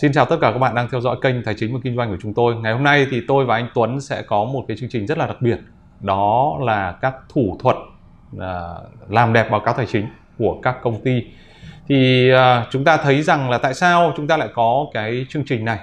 Xin 0.00 0.12
chào 0.12 0.24
tất 0.24 0.36
cả 0.40 0.50
các 0.52 0.58
bạn 0.58 0.74
đang 0.74 0.88
theo 0.90 1.00
dõi 1.00 1.16
kênh 1.22 1.42
Tài 1.44 1.54
chính 1.54 1.74
và 1.74 1.80
Kinh 1.84 1.96
doanh 1.96 2.10
của 2.10 2.16
chúng 2.20 2.34
tôi. 2.34 2.56
Ngày 2.56 2.72
hôm 2.72 2.84
nay 2.84 3.06
thì 3.10 3.22
tôi 3.28 3.44
và 3.44 3.56
anh 3.56 3.68
Tuấn 3.74 4.00
sẽ 4.00 4.22
có 4.22 4.44
một 4.44 4.64
cái 4.68 4.76
chương 4.76 4.88
trình 4.88 5.06
rất 5.06 5.18
là 5.18 5.26
đặc 5.26 5.36
biệt. 5.40 5.58
Đó 6.00 6.58
là 6.60 6.92
các 7.00 7.14
thủ 7.28 7.56
thuật 7.62 7.76
à, 8.40 8.60
làm 9.08 9.32
đẹp 9.32 9.50
báo 9.50 9.60
cáo 9.60 9.74
tài 9.74 9.86
chính 9.86 10.06
của 10.38 10.60
các 10.62 10.76
công 10.82 11.00
ty. 11.04 11.24
Thì 11.88 12.30
à, 12.30 12.66
chúng 12.70 12.84
ta 12.84 12.96
thấy 12.96 13.22
rằng 13.22 13.50
là 13.50 13.58
tại 13.58 13.74
sao 13.74 14.12
chúng 14.16 14.26
ta 14.26 14.36
lại 14.36 14.48
có 14.54 14.86
cái 14.92 15.26
chương 15.28 15.44
trình 15.46 15.64
này? 15.64 15.78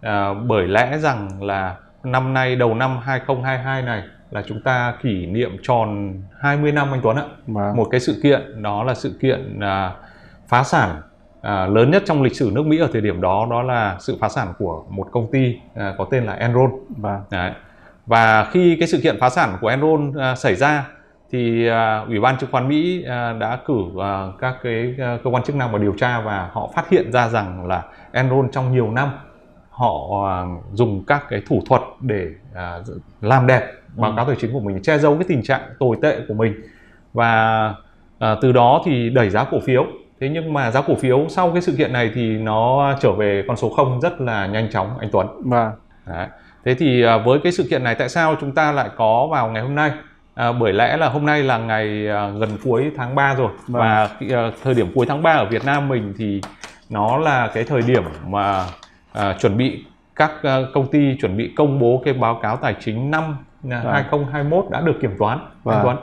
À, 0.00 0.34
bởi 0.34 0.66
lẽ 0.66 0.98
rằng 0.98 1.42
là 1.42 1.76
năm 2.04 2.34
nay 2.34 2.56
đầu 2.56 2.74
năm 2.74 2.98
2022 3.02 3.82
này 3.82 4.02
là 4.30 4.42
chúng 4.48 4.62
ta 4.62 4.94
kỷ 5.02 5.26
niệm 5.26 5.56
tròn 5.62 6.14
20 6.40 6.72
năm 6.72 6.92
anh 6.92 7.00
Tuấn 7.02 7.16
ạ. 7.16 7.24
Vâng. 7.46 7.76
Một 7.76 7.88
cái 7.90 8.00
sự 8.00 8.20
kiện 8.22 8.62
đó 8.62 8.84
là 8.84 8.94
sự 8.94 9.18
kiện 9.20 9.60
phá 10.48 10.62
sản 10.62 11.00
à, 11.42 11.66
lớn 11.66 11.90
nhất 11.90 12.02
trong 12.06 12.22
lịch 12.22 12.36
sử 12.36 12.50
nước 12.54 12.66
Mỹ 12.66 12.78
ở 12.78 12.88
thời 12.92 13.02
điểm 13.02 13.20
đó 13.20 13.46
đó 13.50 13.62
là 13.62 13.96
sự 14.00 14.16
phá 14.20 14.28
sản 14.28 14.52
của 14.58 14.84
một 14.90 15.08
công 15.12 15.26
ty 15.32 15.56
à, 15.74 15.94
có 15.98 16.04
tên 16.10 16.24
là 16.24 16.32
Enron. 16.32 16.70
Vâng. 16.96 17.20
Đấy. 17.30 17.52
Và 18.06 18.44
khi 18.44 18.76
cái 18.80 18.88
sự 18.88 19.00
kiện 19.02 19.16
phá 19.20 19.30
sản 19.30 19.56
của 19.60 19.68
Enron 19.68 20.12
à, 20.18 20.34
xảy 20.34 20.54
ra 20.54 20.88
thì 21.32 21.68
à, 21.68 22.04
Ủy 22.08 22.20
ban 22.20 22.38
chứng 22.38 22.50
khoán 22.50 22.68
Mỹ 22.68 23.04
à, 23.08 23.32
đã 23.32 23.58
cử 23.66 23.74
à, 24.02 24.26
các 24.40 24.56
cái 24.62 24.94
à, 24.98 25.18
cơ 25.24 25.30
quan 25.30 25.42
chức 25.42 25.56
năng 25.56 25.70
vào 25.70 25.78
điều 25.78 25.94
tra 25.98 26.20
và 26.20 26.50
họ 26.52 26.70
phát 26.74 26.90
hiện 26.90 27.12
ra 27.12 27.28
rằng 27.28 27.66
là 27.66 27.82
Enron 28.12 28.50
trong 28.52 28.72
nhiều 28.72 28.90
năm 28.90 29.10
họ 29.70 30.00
à, 30.26 30.44
dùng 30.72 31.04
các 31.06 31.24
cái 31.28 31.42
thủ 31.48 31.62
thuật 31.68 31.82
để 32.00 32.26
à, 32.54 32.78
làm 33.20 33.46
đẹp 33.46 33.72
báo 33.96 34.10
Ừ. 34.10 34.16
cáo 34.16 34.26
tài 34.26 34.36
chính 34.40 34.52
của 34.52 34.60
mình 34.60 34.82
che 34.82 34.98
giấu 34.98 35.14
cái 35.14 35.24
tình 35.28 35.42
trạng 35.42 35.60
tồi 35.78 35.96
tệ 36.02 36.20
của 36.28 36.34
mình 36.34 36.54
và 37.12 37.74
à, 38.18 38.36
từ 38.42 38.52
đó 38.52 38.82
thì 38.84 39.10
đẩy 39.10 39.30
giá 39.30 39.44
cổ 39.44 39.58
phiếu 39.66 39.86
thế 40.20 40.28
nhưng 40.28 40.52
mà 40.52 40.70
giá 40.70 40.80
cổ 40.82 40.94
phiếu 40.94 41.26
sau 41.28 41.50
cái 41.50 41.62
sự 41.62 41.74
kiện 41.78 41.92
này 41.92 42.10
thì 42.14 42.36
nó 42.38 42.92
trở 43.00 43.12
về 43.12 43.44
con 43.48 43.56
số 43.56 43.68
không 43.68 44.00
rất 44.00 44.20
là 44.20 44.46
nhanh 44.46 44.70
chóng 44.70 44.98
anh 45.00 45.08
Tuấn 45.12 45.26
Vâng. 45.44 45.70
Đấy. 46.06 46.26
Thế 46.64 46.74
thì 46.74 47.02
à, 47.02 47.16
với 47.18 47.38
cái 47.42 47.52
sự 47.52 47.66
kiện 47.70 47.84
này 47.84 47.94
tại 47.94 48.08
sao 48.08 48.36
chúng 48.40 48.52
ta 48.52 48.72
lại 48.72 48.88
có 48.96 49.26
vào 49.30 49.48
ngày 49.50 49.62
hôm 49.62 49.74
nay? 49.74 49.90
À, 50.34 50.52
bởi 50.52 50.72
lẽ 50.72 50.96
là 50.96 51.08
hôm 51.08 51.26
nay 51.26 51.42
là 51.42 51.58
ngày 51.58 52.08
à, 52.08 52.28
gần 52.28 52.50
cuối 52.64 52.90
tháng 52.96 53.14
3 53.14 53.34
rồi 53.34 53.50
Vâng. 53.66 53.82
và 53.82 54.08
à, 54.30 54.50
thời 54.62 54.74
điểm 54.74 54.92
cuối 54.94 55.06
tháng 55.08 55.22
3 55.22 55.32
ở 55.32 55.44
Việt 55.44 55.64
Nam 55.64 55.88
mình 55.88 56.14
thì 56.18 56.40
nó 56.90 57.18
là 57.18 57.50
cái 57.54 57.64
thời 57.64 57.82
điểm 57.82 58.02
mà 58.26 58.64
à, 59.12 59.36
chuẩn 59.40 59.56
bị 59.56 59.84
các 60.16 60.30
à, 60.42 60.58
công 60.74 60.86
ty 60.86 61.16
chuẩn 61.20 61.36
bị 61.36 61.52
công 61.56 61.78
bố 61.78 62.02
cái 62.04 62.14
báo 62.14 62.34
cáo 62.42 62.56
tài 62.56 62.74
chính 62.80 63.10
năm 63.10 63.36
à, 63.70 63.80
Vâng. 63.84 63.92
2021 63.92 64.64
đã 64.70 64.80
được 64.80 64.94
kiểm 65.02 65.16
toán 65.18 65.38
anh 65.38 65.48
Vâng. 65.64 65.80
Tuấn. 65.84 65.96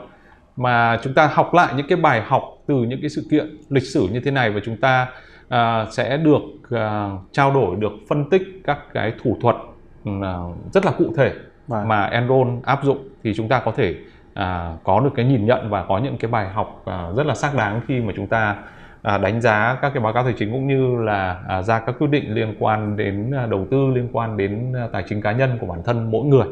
Mà 0.56 0.98
chúng 1.02 1.14
ta 1.14 1.26
học 1.26 1.54
lại 1.54 1.74
những 1.76 1.86
cái 1.88 1.96
bài 1.96 2.22
học 2.26 2.42
từ 2.66 2.74
những 2.74 3.00
cái 3.00 3.10
sự 3.10 3.26
kiện 3.30 3.56
lịch 3.68 3.82
sử 3.82 4.08
như 4.12 4.20
thế 4.20 4.30
này 4.30 4.50
và 4.50 4.60
chúng 4.64 4.76
ta 4.76 5.08
à, 5.48 5.86
sẽ 5.90 6.16
được 6.16 6.40
à, 6.70 7.10
trao 7.32 7.54
đổi 7.54 7.76
được 7.76 7.92
phân 8.08 8.30
tích 8.30 8.42
các 8.64 8.78
cái 8.92 9.12
thủ 9.22 9.36
thuật 9.40 9.56
ừ, 10.04 10.10
à, 10.22 10.34
rất 10.72 10.84
là 10.84 10.92
cụ 10.98 11.12
thể 11.16 11.32
Vâng. 11.68 11.88
mà 11.88 12.06
Enron 12.06 12.60
áp 12.64 12.84
dụng 12.84 13.08
thì 13.22 13.34
chúng 13.34 13.48
ta 13.48 13.60
có 13.60 13.72
thể 13.76 13.94
à, 14.34 14.72
có 14.84 15.00
được 15.00 15.10
cái 15.16 15.24
nhìn 15.24 15.46
nhận 15.46 15.70
và 15.70 15.82
có 15.82 15.98
những 15.98 16.18
cái 16.18 16.30
bài 16.30 16.48
học 16.48 16.82
à, 16.84 17.10
rất 17.16 17.26
là 17.26 17.34
xác 17.34 17.54
đáng 17.54 17.80
khi 17.88 18.00
mà 18.00 18.12
chúng 18.16 18.26
ta 18.26 18.56
à, 19.02 19.18
đánh 19.18 19.40
giá 19.40 19.78
các 19.82 19.90
cái 19.94 20.02
báo 20.02 20.12
cáo 20.12 20.24
tài 20.24 20.34
chính 20.38 20.52
cũng 20.52 20.66
như 20.66 20.96
là 21.04 21.40
à, 21.48 21.62
ra 21.62 21.78
các 21.78 21.94
quyết 21.98 22.10
định 22.10 22.34
liên 22.34 22.54
quan 22.58 22.96
đến 22.96 23.30
à, 23.34 23.46
đầu 23.46 23.66
tư 23.70 23.86
liên 23.94 24.08
quan 24.12 24.36
đến 24.36 24.72
à, 24.76 24.88
tài 24.92 25.04
chính 25.08 25.22
cá 25.22 25.32
nhân 25.32 25.58
của 25.60 25.66
bản 25.66 25.82
thân 25.84 26.10
mỗi 26.10 26.24
người 26.24 26.46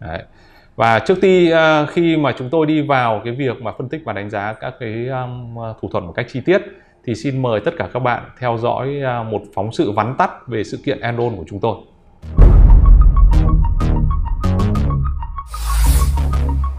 Đấy 0.00 0.22
và 0.76 0.98
trước 0.98 1.18
khi 1.22 1.50
ờ, 1.50 1.86
khi 1.86 2.16
mà 2.16 2.34
chúng 2.38 2.50
tôi 2.50 2.66
đi 2.66 2.82
vào 2.82 3.20
cái 3.24 3.34
việc 3.34 3.62
mà 3.62 3.72
phân 3.78 3.88
tích 3.88 4.02
và 4.04 4.12
đánh 4.12 4.30
giá 4.30 4.52
các 4.52 4.74
cái 4.80 5.08
um, 5.08 5.56
thủ 5.80 5.88
thuật 5.92 6.04
một 6.04 6.12
cách 6.16 6.26
chi 6.28 6.40
tiết 6.40 6.62
thì 7.04 7.14
xin 7.14 7.42
mời 7.42 7.60
tất 7.60 7.74
cả 7.78 7.88
các 7.92 8.00
bạn 8.00 8.22
theo 8.40 8.58
dõi 8.58 9.00
ờ, 9.04 9.22
một 9.22 9.42
phóng 9.54 9.72
sự 9.72 9.92
vắn 9.92 10.14
tắt 10.18 10.30
về 10.48 10.64
sự 10.64 10.78
kiện 10.84 11.00
Enron 11.00 11.36
của 11.36 11.44
chúng 11.46 11.60
tôi. 11.60 11.76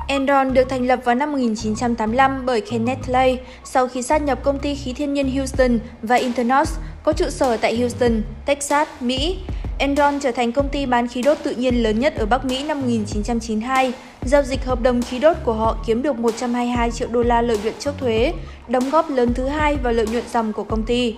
Enron 0.07 0.53
được 0.53 0.69
thành 0.69 0.87
lập 0.87 0.99
vào 1.03 1.15
năm 1.15 1.31
1985 1.31 2.45
bởi 2.45 2.61
Kenneth 2.61 3.09
Lay 3.09 3.39
sau 3.63 3.87
khi 3.87 4.01
sát 4.01 4.21
nhập 4.21 4.39
công 4.43 4.59
ty 4.59 4.75
khí 4.75 4.93
thiên 4.93 5.13
nhiên 5.13 5.37
Houston 5.37 5.79
và 6.01 6.15
Internos 6.15 6.79
có 7.03 7.13
trụ 7.13 7.25
sở 7.29 7.57
tại 7.57 7.77
Houston, 7.77 8.21
Texas, 8.45 8.87
Mỹ. 8.99 9.39
Enron 9.79 10.19
trở 10.19 10.31
thành 10.31 10.51
công 10.51 10.69
ty 10.69 10.85
bán 10.85 11.07
khí 11.07 11.21
đốt 11.21 11.37
tự 11.43 11.51
nhiên 11.51 11.83
lớn 11.83 11.99
nhất 11.99 12.15
ở 12.15 12.25
Bắc 12.25 12.45
Mỹ 12.45 12.63
năm 12.63 12.81
1992. 12.81 13.93
Giao 14.21 14.43
dịch 14.43 14.65
hợp 14.65 14.81
đồng 14.81 15.01
khí 15.01 15.19
đốt 15.19 15.37
của 15.43 15.53
họ 15.53 15.77
kiếm 15.87 16.01
được 16.01 16.19
122 16.19 16.91
triệu 16.91 17.07
đô 17.11 17.23
la 17.23 17.41
lợi 17.41 17.57
nhuận 17.63 17.73
trước 17.79 17.97
thuế, 17.97 18.33
đóng 18.67 18.89
góp 18.89 19.09
lớn 19.09 19.33
thứ 19.33 19.47
hai 19.47 19.75
vào 19.75 19.93
lợi 19.93 20.07
nhuận 20.07 20.23
dòng 20.33 20.53
của 20.53 20.63
công 20.63 20.83
ty. 20.83 21.15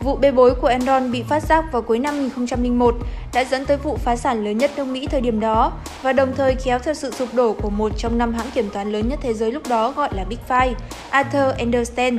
Vụ 0.00 0.16
bê 0.16 0.30
bối 0.30 0.54
của 0.54 0.66
Enron 0.66 1.12
bị 1.12 1.22
phát 1.22 1.42
giác 1.42 1.64
vào 1.72 1.82
cuối 1.82 1.98
năm 1.98 2.14
2001 2.14 2.94
đã 3.34 3.44
dẫn 3.44 3.66
tới 3.66 3.76
vụ 3.76 3.96
phá 3.96 4.16
sản 4.16 4.44
lớn 4.44 4.58
nhất 4.58 4.70
nước 4.76 4.84
Mỹ 4.84 5.06
thời 5.10 5.20
điểm 5.20 5.40
đó 5.40 5.72
và 6.02 6.12
đồng 6.12 6.32
thời 6.36 6.54
kéo 6.54 6.78
theo 6.78 6.94
sự 6.94 7.10
sụp 7.10 7.34
đổ 7.34 7.52
của 7.52 7.70
một 7.70 7.92
trong 7.98 8.18
năm 8.18 8.34
hãng 8.34 8.50
kiểm 8.54 8.70
toán 8.70 8.92
lớn 8.92 9.08
nhất 9.08 9.18
thế 9.22 9.34
giới 9.34 9.52
lúc 9.52 9.62
đó 9.68 9.90
gọi 9.90 10.08
là 10.12 10.24
Big 10.24 10.38
Five, 10.48 10.74
Arthur 11.10 11.58
Andersen. 11.58 12.18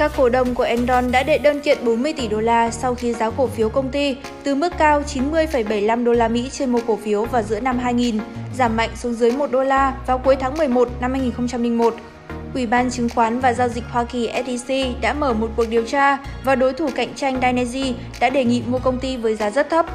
Các 0.00 0.12
cổ 0.16 0.28
đông 0.28 0.54
của 0.54 0.62
Enron 0.62 1.12
đã 1.12 1.22
đệ 1.22 1.38
đơn 1.38 1.60
kiện 1.60 1.84
40 1.84 2.12
tỷ 2.12 2.28
đô 2.28 2.40
la 2.40 2.70
sau 2.70 2.94
khi 2.94 3.12
giá 3.12 3.30
cổ 3.30 3.46
phiếu 3.46 3.68
công 3.68 3.88
ty 3.90 4.16
từ 4.42 4.54
mức 4.54 4.72
cao 4.78 5.02
90,75 5.14 6.04
đô 6.04 6.12
la 6.12 6.28
Mỹ 6.28 6.50
trên 6.52 6.70
một 6.70 6.78
cổ 6.86 6.96
phiếu 6.96 7.24
vào 7.24 7.42
giữa 7.42 7.60
năm 7.60 7.78
2000 7.78 8.18
giảm 8.58 8.76
mạnh 8.76 8.90
xuống 8.96 9.14
dưới 9.14 9.32
1 9.32 9.50
đô 9.50 9.62
la 9.62 9.94
vào 10.06 10.18
cuối 10.18 10.36
tháng 10.36 10.56
11 10.56 10.88
năm 11.00 11.12
2001. 11.12 11.94
Ủy 12.54 12.66
ban 12.66 12.90
chứng 12.90 13.08
khoán 13.08 13.40
và 13.40 13.52
giao 13.52 13.68
dịch 13.68 13.84
Hoa 13.90 14.04
Kỳ 14.04 14.30
SEC 14.46 15.00
đã 15.00 15.12
mở 15.12 15.32
một 15.32 15.48
cuộc 15.56 15.68
điều 15.70 15.86
tra 15.86 16.18
và 16.44 16.54
đối 16.54 16.72
thủ 16.72 16.88
cạnh 16.94 17.14
tranh 17.14 17.40
Dynegy 17.42 17.94
đã 18.20 18.30
đề 18.30 18.44
nghị 18.44 18.62
mua 18.66 18.78
công 18.78 18.98
ty 18.98 19.16
với 19.16 19.34
giá 19.34 19.50
rất 19.50 19.70
thấp. 19.70 19.86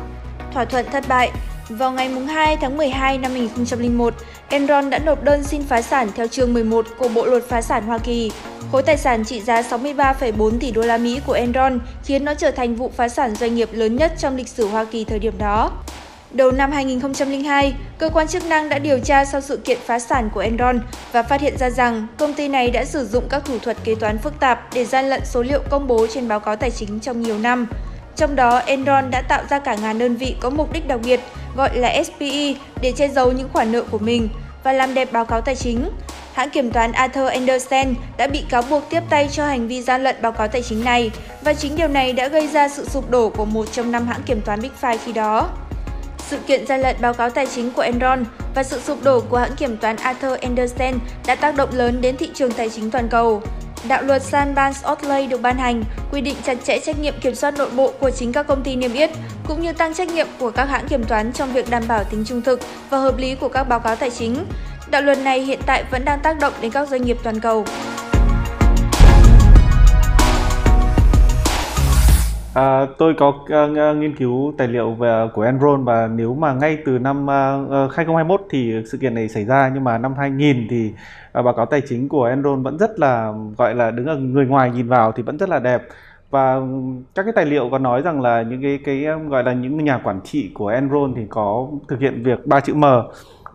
Thỏa 0.53 0.65
thuận 0.65 0.85
thất 0.91 1.03
bại. 1.07 1.31
Vào 1.69 1.91
ngày 1.91 2.09
2 2.09 2.57
tháng 2.57 2.77
12 2.77 3.17
năm 3.17 3.31
2001, 3.31 4.13
Enron 4.49 4.89
đã 4.89 4.99
nộp 4.99 5.23
đơn 5.23 5.43
xin 5.43 5.63
phá 5.63 5.81
sản 5.81 6.09
theo 6.15 6.27
chương 6.27 6.53
11 6.53 6.85
của 6.97 7.07
Bộ 7.07 7.25
luật 7.25 7.43
phá 7.49 7.61
sản 7.61 7.83
Hoa 7.83 7.97
Kỳ. 7.97 8.31
Khối 8.71 8.83
tài 8.83 8.97
sản 8.97 9.25
trị 9.25 9.41
giá 9.41 9.61
63,4 9.61 10.59
tỷ 10.59 10.71
đô 10.71 10.81
la 10.81 10.97
Mỹ 10.97 11.19
của 11.25 11.33
Enron 11.33 11.79
khiến 12.03 12.25
nó 12.25 12.33
trở 12.33 12.51
thành 12.51 12.75
vụ 12.75 12.91
phá 12.95 13.09
sản 13.09 13.35
doanh 13.35 13.55
nghiệp 13.55 13.69
lớn 13.71 13.95
nhất 13.95 14.13
trong 14.17 14.35
lịch 14.35 14.47
sử 14.47 14.67
Hoa 14.67 14.85
Kỳ 14.85 15.03
thời 15.03 15.19
điểm 15.19 15.33
đó. 15.37 15.71
Đầu 16.31 16.51
năm 16.51 16.71
2002, 16.71 17.73
cơ 17.97 18.09
quan 18.09 18.27
chức 18.27 18.45
năng 18.45 18.69
đã 18.69 18.79
điều 18.79 18.99
tra 18.99 19.25
sau 19.25 19.41
sự 19.41 19.57
kiện 19.57 19.77
phá 19.85 19.99
sản 19.99 20.29
của 20.33 20.39
Enron 20.39 20.79
và 21.11 21.23
phát 21.23 21.41
hiện 21.41 21.57
ra 21.57 21.69
rằng 21.69 22.07
công 22.17 22.33
ty 22.33 22.47
này 22.47 22.71
đã 22.71 22.85
sử 22.85 23.05
dụng 23.05 23.23
các 23.29 23.45
thủ 23.45 23.59
thuật 23.59 23.77
kế 23.83 23.95
toán 23.95 24.17
phức 24.17 24.39
tạp 24.39 24.73
để 24.73 24.85
gian 24.85 25.09
lận 25.09 25.21
số 25.25 25.41
liệu 25.41 25.61
công 25.69 25.87
bố 25.87 26.07
trên 26.07 26.27
báo 26.27 26.39
cáo 26.39 26.55
tài 26.55 26.71
chính 26.71 26.99
trong 26.99 27.21
nhiều 27.21 27.39
năm. 27.39 27.67
Trong 28.15 28.35
đó, 28.35 28.57
Enron 28.57 29.11
đã 29.11 29.21
tạo 29.21 29.43
ra 29.49 29.59
cả 29.59 29.75
ngàn 29.75 29.99
đơn 29.99 30.15
vị 30.15 30.35
có 30.39 30.49
mục 30.49 30.73
đích 30.73 30.87
đặc 30.87 30.99
biệt, 31.05 31.19
gọi 31.55 31.77
là 31.77 32.03
SPE, 32.03 32.53
để 32.81 32.91
che 32.91 33.07
giấu 33.07 33.31
những 33.31 33.49
khoản 33.53 33.71
nợ 33.71 33.83
của 33.91 33.97
mình 33.97 34.29
và 34.63 34.73
làm 34.73 34.93
đẹp 34.93 35.11
báo 35.11 35.25
cáo 35.25 35.41
tài 35.41 35.55
chính. 35.55 35.89
Hãng 36.33 36.49
kiểm 36.49 36.71
toán 36.71 36.91
Arthur 36.91 37.29
Andersen 37.29 37.93
đã 38.17 38.27
bị 38.27 38.43
cáo 38.49 38.61
buộc 38.61 38.83
tiếp 38.89 39.03
tay 39.09 39.29
cho 39.31 39.45
hành 39.45 39.67
vi 39.67 39.81
gian 39.81 40.03
lận 40.03 40.15
báo 40.21 40.31
cáo 40.31 40.47
tài 40.47 40.61
chính 40.61 40.83
này 40.83 41.11
và 41.41 41.53
chính 41.53 41.75
điều 41.75 41.87
này 41.87 42.13
đã 42.13 42.27
gây 42.27 42.47
ra 42.47 42.69
sự 42.69 42.89
sụp 42.89 43.09
đổ 43.09 43.29
của 43.29 43.45
một 43.45 43.71
trong 43.71 43.91
năm 43.91 44.07
hãng 44.07 44.21
kiểm 44.25 44.41
toán 44.41 44.61
Big 44.61 44.71
Five 44.81 44.97
khi 45.05 45.13
đó. 45.13 45.49
Sự 46.27 46.37
kiện 46.47 46.67
gian 46.67 46.81
lận 46.81 46.95
báo 47.01 47.13
cáo 47.13 47.29
tài 47.29 47.47
chính 47.55 47.71
của 47.71 47.81
Enron 47.81 48.23
và 48.55 48.63
sự 48.63 48.81
sụp 48.81 49.03
đổ 49.03 49.21
của 49.29 49.37
hãng 49.37 49.55
kiểm 49.55 49.77
toán 49.77 49.95
Arthur 49.95 50.39
Andersen 50.39 50.95
đã 51.27 51.35
tác 51.35 51.55
động 51.55 51.69
lớn 51.73 52.01
đến 52.01 52.17
thị 52.17 52.29
trường 52.33 52.51
tài 52.51 52.69
chính 52.69 52.91
toàn 52.91 53.07
cầu. 53.07 53.41
Đạo 53.87 54.03
luật 54.03 54.21
Sarbanes-Oxley 54.21 55.29
được 55.29 55.41
ban 55.41 55.57
hành, 55.57 55.83
quy 56.11 56.21
định 56.21 56.35
chặt 56.45 56.57
chẽ 56.63 56.79
trách 56.79 56.99
nhiệm 56.99 57.13
kiểm 57.21 57.35
soát 57.35 57.57
nội 57.57 57.69
bộ 57.69 57.93
của 57.99 58.11
chính 58.11 58.31
các 58.31 58.47
công 58.47 58.63
ty 58.63 58.75
niêm 58.75 58.93
yết, 58.93 59.09
cũng 59.47 59.61
như 59.61 59.73
tăng 59.73 59.93
trách 59.93 60.07
nhiệm 60.07 60.27
của 60.39 60.51
các 60.51 60.65
hãng 60.65 60.87
kiểm 60.87 61.03
toán 61.03 61.33
trong 61.33 61.53
việc 61.53 61.69
đảm 61.69 61.83
bảo 61.87 62.03
tính 62.03 62.23
trung 62.27 62.41
thực 62.41 62.59
và 62.89 62.97
hợp 62.97 63.17
lý 63.17 63.35
của 63.35 63.49
các 63.49 63.63
báo 63.63 63.79
cáo 63.79 63.95
tài 63.95 64.09
chính. 64.09 64.45
Đạo 64.89 65.01
luật 65.01 65.17
này 65.17 65.41
hiện 65.41 65.59
tại 65.65 65.83
vẫn 65.91 66.05
đang 66.05 66.19
tác 66.19 66.39
động 66.39 66.53
đến 66.61 66.71
các 66.71 66.89
doanh 66.89 67.01
nghiệp 67.01 67.17
toàn 67.23 67.39
cầu. 67.39 67.65
À, 72.55 72.87
tôi 72.97 73.13
có 73.13 73.27
uh, 73.27 73.97
nghiên 73.97 74.15
cứu 74.15 74.53
tài 74.57 74.67
liệu 74.67 74.91
về 74.91 75.27
của 75.33 75.41
Enron 75.41 75.83
và 75.83 76.07
nếu 76.07 76.35
mà 76.35 76.53
ngay 76.53 76.77
từ 76.85 76.99
năm 76.99 77.29
à, 77.29 77.51
ờ, 77.69 77.85
uh, 77.85 77.93
2021 77.93 78.41
thì 78.49 78.73
sự 78.91 78.97
kiện 78.97 79.13
này 79.13 79.29
xảy 79.29 79.45
ra 79.45 79.71
nhưng 79.73 79.83
mà 79.83 79.97
năm 79.97 80.13
2000 80.17 80.67
thì 80.69 80.93
uh, 81.39 81.45
báo 81.45 81.53
cáo 81.53 81.65
tài 81.65 81.81
chính 81.81 82.09
của 82.09 82.23
Enron 82.23 82.63
vẫn 82.63 82.77
rất 82.77 82.99
là 82.99 83.33
gọi 83.57 83.75
là 83.75 83.91
đứng 83.91 84.05
ở 84.05 84.15
người 84.17 84.45
ngoài 84.45 84.71
nhìn 84.71 84.87
vào 84.87 85.11
thì 85.11 85.23
vẫn 85.23 85.37
rất 85.37 85.49
là 85.49 85.59
đẹp. 85.59 85.83
Và 86.29 86.55
các 87.15 87.23
cái 87.23 87.33
tài 87.35 87.45
liệu 87.45 87.69
có 87.71 87.77
nói 87.77 88.01
rằng 88.01 88.21
là 88.21 88.41
những 88.41 88.61
cái 88.61 88.79
cái 88.85 89.05
gọi 89.29 89.43
là 89.43 89.53
những 89.53 89.83
nhà 89.83 89.97
quản 90.03 90.21
trị 90.23 90.51
của 90.53 90.67
Enron 90.67 91.13
thì 91.15 91.21
có 91.29 91.67
thực 91.87 91.99
hiện 91.99 92.23
việc 92.23 92.47
ba 92.47 92.59
chữ 92.59 92.73
M 92.73 92.85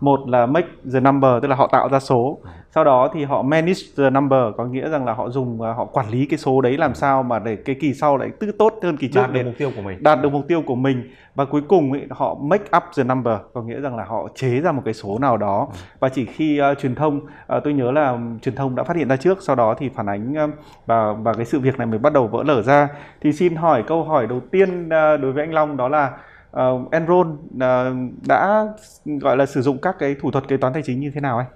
một 0.01 0.29
là 0.29 0.45
make 0.45 0.67
the 0.93 0.99
number 0.99 1.31
tức 1.41 1.47
là 1.47 1.55
họ 1.55 1.67
tạo 1.67 1.89
ra 1.89 1.99
số. 1.99 2.39
Sau 2.75 2.83
đó 2.83 3.09
thì 3.13 3.23
họ 3.23 3.41
manage 3.41 3.81
the 3.97 4.09
number 4.09 4.39
có 4.57 4.65
nghĩa 4.65 4.89
rằng 4.89 5.05
là 5.05 5.13
họ 5.13 5.29
dùng 5.29 5.61
à, 5.61 5.73
họ 5.73 5.85
quản 5.85 6.09
lý 6.09 6.25
cái 6.25 6.37
số 6.37 6.61
đấy 6.61 6.77
làm 6.77 6.95
sao 6.95 7.23
mà 7.23 7.39
để 7.39 7.55
cái 7.55 7.75
kỳ 7.81 7.93
sau 7.93 8.17
lại 8.17 8.29
tư 8.39 8.51
tốt 8.59 8.73
hơn 8.83 8.97
kỳ 8.97 9.07
trước 9.07 9.21
đạt 9.21 9.33
được 9.33 9.43
mục 9.45 9.53
tiêu 9.57 9.71
của 9.75 9.81
mình. 9.81 10.03
đạt 10.03 10.21
được 10.21 10.31
mục 10.31 10.47
tiêu 10.47 10.63
của 10.65 10.75
mình. 10.75 11.09
Và 11.35 11.45
cuối 11.45 11.61
cùng 11.67 11.93
ý, 11.93 12.01
họ 12.09 12.35
make 12.41 12.63
up 12.77 12.83
the 12.97 13.03
number 13.03 13.37
có 13.53 13.61
nghĩa 13.61 13.79
rằng 13.79 13.95
là 13.95 14.03
họ 14.03 14.27
chế 14.35 14.59
ra 14.59 14.71
một 14.71 14.81
cái 14.85 14.93
số 14.93 15.19
nào 15.19 15.37
đó. 15.37 15.67
Ừ. 15.71 15.77
và 15.99 16.09
chỉ 16.09 16.25
khi 16.25 16.61
uh, 16.71 16.79
truyền 16.79 16.95
thông 16.95 17.17
uh, 17.17 17.63
tôi 17.63 17.73
nhớ 17.73 17.91
là 17.91 18.17
truyền 18.41 18.55
thông 18.55 18.75
đã 18.75 18.83
phát 18.83 18.97
hiện 18.97 19.07
ra 19.07 19.15
trước 19.15 19.37
sau 19.41 19.55
đó 19.55 19.75
thì 19.77 19.89
phản 19.89 20.05
ánh 20.05 20.35
um, 20.35 20.51
và 20.85 21.13
và 21.13 21.33
cái 21.33 21.45
sự 21.45 21.59
việc 21.59 21.77
này 21.77 21.87
mới 21.87 21.99
bắt 21.99 22.13
đầu 22.13 22.27
vỡ 22.27 22.43
lở 22.43 22.61
ra. 22.61 22.87
Thì 23.21 23.33
xin 23.33 23.55
hỏi 23.55 23.83
câu 23.87 24.03
hỏi 24.03 24.27
đầu 24.27 24.39
tiên 24.51 24.85
uh, 24.85 24.89
đối 25.21 25.31
với 25.31 25.43
anh 25.43 25.53
Long 25.53 25.77
đó 25.77 25.87
là 25.87 26.11
uh, 26.57 26.91
Enron 26.91 27.31
uh, 27.31 28.27
đã 28.27 28.65
gọi 29.05 29.37
là 29.37 29.45
sử 29.45 29.61
dụng 29.61 29.77
các 29.81 29.95
cái 29.99 30.15
thủ 30.21 30.31
thuật 30.31 30.47
kế 30.47 30.57
toán 30.57 30.73
tài 30.73 30.83
chính 30.85 30.99
như 30.99 31.11
thế 31.15 31.21
nào 31.21 31.37
anh? 31.37 31.47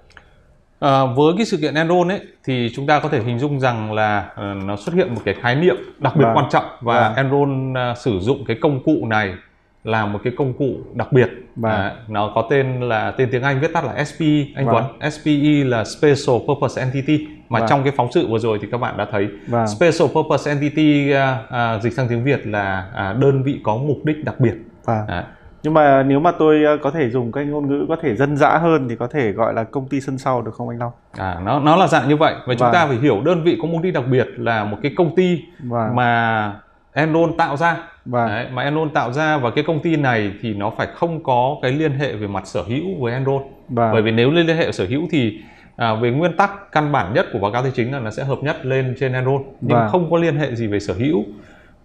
À, 0.80 1.06
với 1.06 1.34
cái 1.38 1.46
sự 1.46 1.58
kiện 1.58 1.74
Enron 1.74 2.08
ấy 2.08 2.22
thì 2.44 2.72
chúng 2.76 2.88
ta 2.88 3.00
có 3.00 3.10
thể 3.10 3.22
hình 3.22 3.40
dung 3.40 3.60
rằng 3.60 3.94
là 3.94 4.30
ờ, 4.36 4.54
nó 4.66 4.76
xuất 4.76 4.96
hiện 4.96 5.14
một 5.14 5.22
cái 5.26 5.34
khái 5.42 5.56
niệm 5.56 5.76
đặc 6.00 6.16
biệt 6.16 6.26
Vâng. 6.26 6.38
quan 6.38 6.46
trọng 6.52 6.66
và 6.82 7.00
Vâng. 7.02 7.16
Enron 7.16 7.74
ờ, 7.74 7.94
sử 7.98 8.20
dụng 8.20 8.46
cái 8.48 8.58
công 8.62 8.84
cụ 8.84 9.06
này 9.08 9.34
là 9.84 10.06
một 10.06 10.20
cái 10.24 10.34
công 10.38 10.54
cụ 10.54 10.76
đặc 10.94 11.12
biệt. 11.12 11.30
Vâng. 11.56 11.72
À, 11.72 11.96
nó 12.08 12.32
có 12.36 12.48
tên 12.50 12.82
là 12.82 13.12
tên 13.12 13.30
tiếng 13.32 13.42
Anh 13.42 13.60
viết 13.60 13.74
tắt 13.74 13.86
là 13.86 14.06
SPE 14.06 14.46
anh. 14.56 14.66
Tuấn. 14.66 15.12
SPE 15.12 15.64
là 15.64 15.84
Special 15.84 16.36
Purpose 16.48 16.82
Entity 16.82 17.28
mà 17.50 17.60
Vâng. 17.60 17.70
trong 17.70 17.84
cái 17.84 17.94
phóng 17.98 18.12
sự 18.12 18.28
vừa 18.28 18.40
rồi 18.40 18.60
thì 18.62 18.68
các 18.72 18.78
bạn 18.78 18.98
đã 18.98 19.08
thấy 19.12 19.28
Vâng. 19.48 19.68
Special 19.68 20.08
Purpose 20.14 20.52
Entity 20.52 21.12
à, 21.12 21.40
à, 21.50 21.80
dịch 21.80 21.94
sang 21.94 22.08
tiếng 22.08 22.24
Việt 22.24 22.48
là 22.48 22.90
à, 22.94 23.14
đơn 23.14 23.44
vị 23.44 23.60
có 23.64 23.78
mục 23.78 24.06
đích 24.06 24.24
đặc 24.26 24.40
biệt. 24.40 24.54
Và 24.86 25.06
À, 25.08 25.24
nhưng 25.64 25.74
mà 25.74 26.04
nếu 26.04 26.20
mà 26.20 26.32
tôi 26.40 26.64
uh, 26.76 26.82
có 26.82 26.92
thể 26.92 27.10
dùng 27.10 27.32
cái 27.32 27.46
ngôn 27.46 27.68
ngữ 27.68 27.86
có 27.90 27.96
thể 28.02 28.16
dân 28.16 28.38
dã 28.38 28.58
hơn 28.58 28.90
thì 28.90 28.96
có 28.96 29.08
thể 29.08 29.32
gọi 29.32 29.54
là 29.54 29.64
công 29.64 29.88
ty 29.90 30.02
sân 30.02 30.18
sau 30.18 30.42
được 30.42 30.54
không 30.54 30.70
anh 30.70 30.80
Long? 30.80 30.92
à, 31.18 31.38
nó 31.46 31.60
nó 31.60 31.76
là 31.76 31.88
dạng 31.88 32.10
như 32.10 32.16
vậy 32.18 32.34
và 32.48 32.54
chúng 32.54 32.66
Vâng. 32.66 32.74
ta 32.74 32.86
phải 32.88 32.98
hiểu 32.98 33.22
đơn 33.26 33.44
vị 33.44 33.58
có 33.62 33.68
mục 33.68 33.82
đích 33.82 33.94
đặc 33.94 34.04
biệt 34.12 34.28
là 34.38 34.64
một 34.64 34.78
cái 34.82 34.94
công 34.98 35.16
ty 35.16 35.42
Vâng. 35.64 35.96
mà 35.96 36.54
Enron 36.94 37.38
tạo 37.38 37.58
ra 37.58 37.78
Vâng. 38.06 38.28
Đấy, 38.28 38.48
mà 38.54 38.62
Enron 38.64 38.90
tạo 38.90 39.12
ra 39.14 39.38
và 39.38 39.50
cái 39.52 39.64
công 39.68 39.80
ty 39.80 39.96
này 39.96 40.32
thì 40.42 40.54
nó 40.54 40.72
phải 40.78 40.88
không 40.96 41.24
có 41.24 41.56
cái 41.62 41.72
liên 41.72 41.92
hệ 41.92 42.14
về 42.16 42.28
mặt 42.28 42.48
sở 42.48 42.62
hữu 42.68 42.86
với 43.00 43.14
Enron 43.14 43.42
Vâng. 43.70 43.94
bởi 43.94 44.02
vì 44.02 44.12
nếu 44.12 44.32
liên 44.32 44.48
hệ 44.48 44.72
sở 44.72 44.86
hữu 44.90 45.02
thì 45.12 45.40
à, 45.76 45.94
về 45.96 46.12
nguyên 46.12 46.38
tắc 46.38 46.72
căn 46.72 46.92
bản 46.92 47.14
nhất 47.14 47.26
của 47.34 47.40
báo 47.40 47.52
cáo 47.52 47.62
tài 47.62 47.72
chính 47.76 47.92
là 47.94 48.00
nó 48.00 48.12
sẽ 48.12 48.24
hợp 48.24 48.38
nhất 48.42 48.66
lên 48.66 48.96
trên 49.00 49.14
Enron 49.14 49.44
nhưng 49.62 49.78
Vâng. 49.78 49.90
không 49.90 50.12
có 50.12 50.18
liên 50.18 50.36
hệ 50.38 50.56
gì 50.56 50.68
về 50.68 50.80
sở 50.80 50.94
hữu 50.94 51.24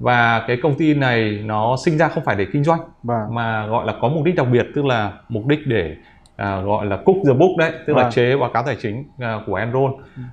và 0.00 0.44
cái 0.46 0.56
công 0.62 0.74
ty 0.74 0.94
này 0.94 1.40
nó 1.44 1.76
sinh 1.84 1.98
ra 1.98 2.08
không 2.08 2.24
phải 2.24 2.36
để 2.36 2.46
kinh 2.52 2.64
doanh 2.64 2.80
Vâng. 3.02 3.34
mà 3.34 3.66
gọi 3.66 3.86
là 3.86 3.94
có 4.00 4.08
mục 4.08 4.24
đích 4.24 4.34
đặc 4.34 4.46
biệt 4.52 4.66
tức 4.74 4.84
là 4.84 5.12
mục 5.28 5.46
đích 5.46 5.58
để 5.66 5.96
à, 6.36 6.60
gọi 6.60 6.86
là 6.86 6.96
cook 6.96 7.16
the 7.26 7.32
book 7.32 7.50
đấy 7.58 7.72
tức 7.86 7.96
là 7.96 8.02
Vâng. 8.02 8.12
chế 8.12 8.36
báo 8.36 8.50
cáo 8.54 8.62
tài 8.62 8.76
chính 8.82 9.04
à, 9.18 9.38
của 9.46 9.54
Enron 9.54 9.92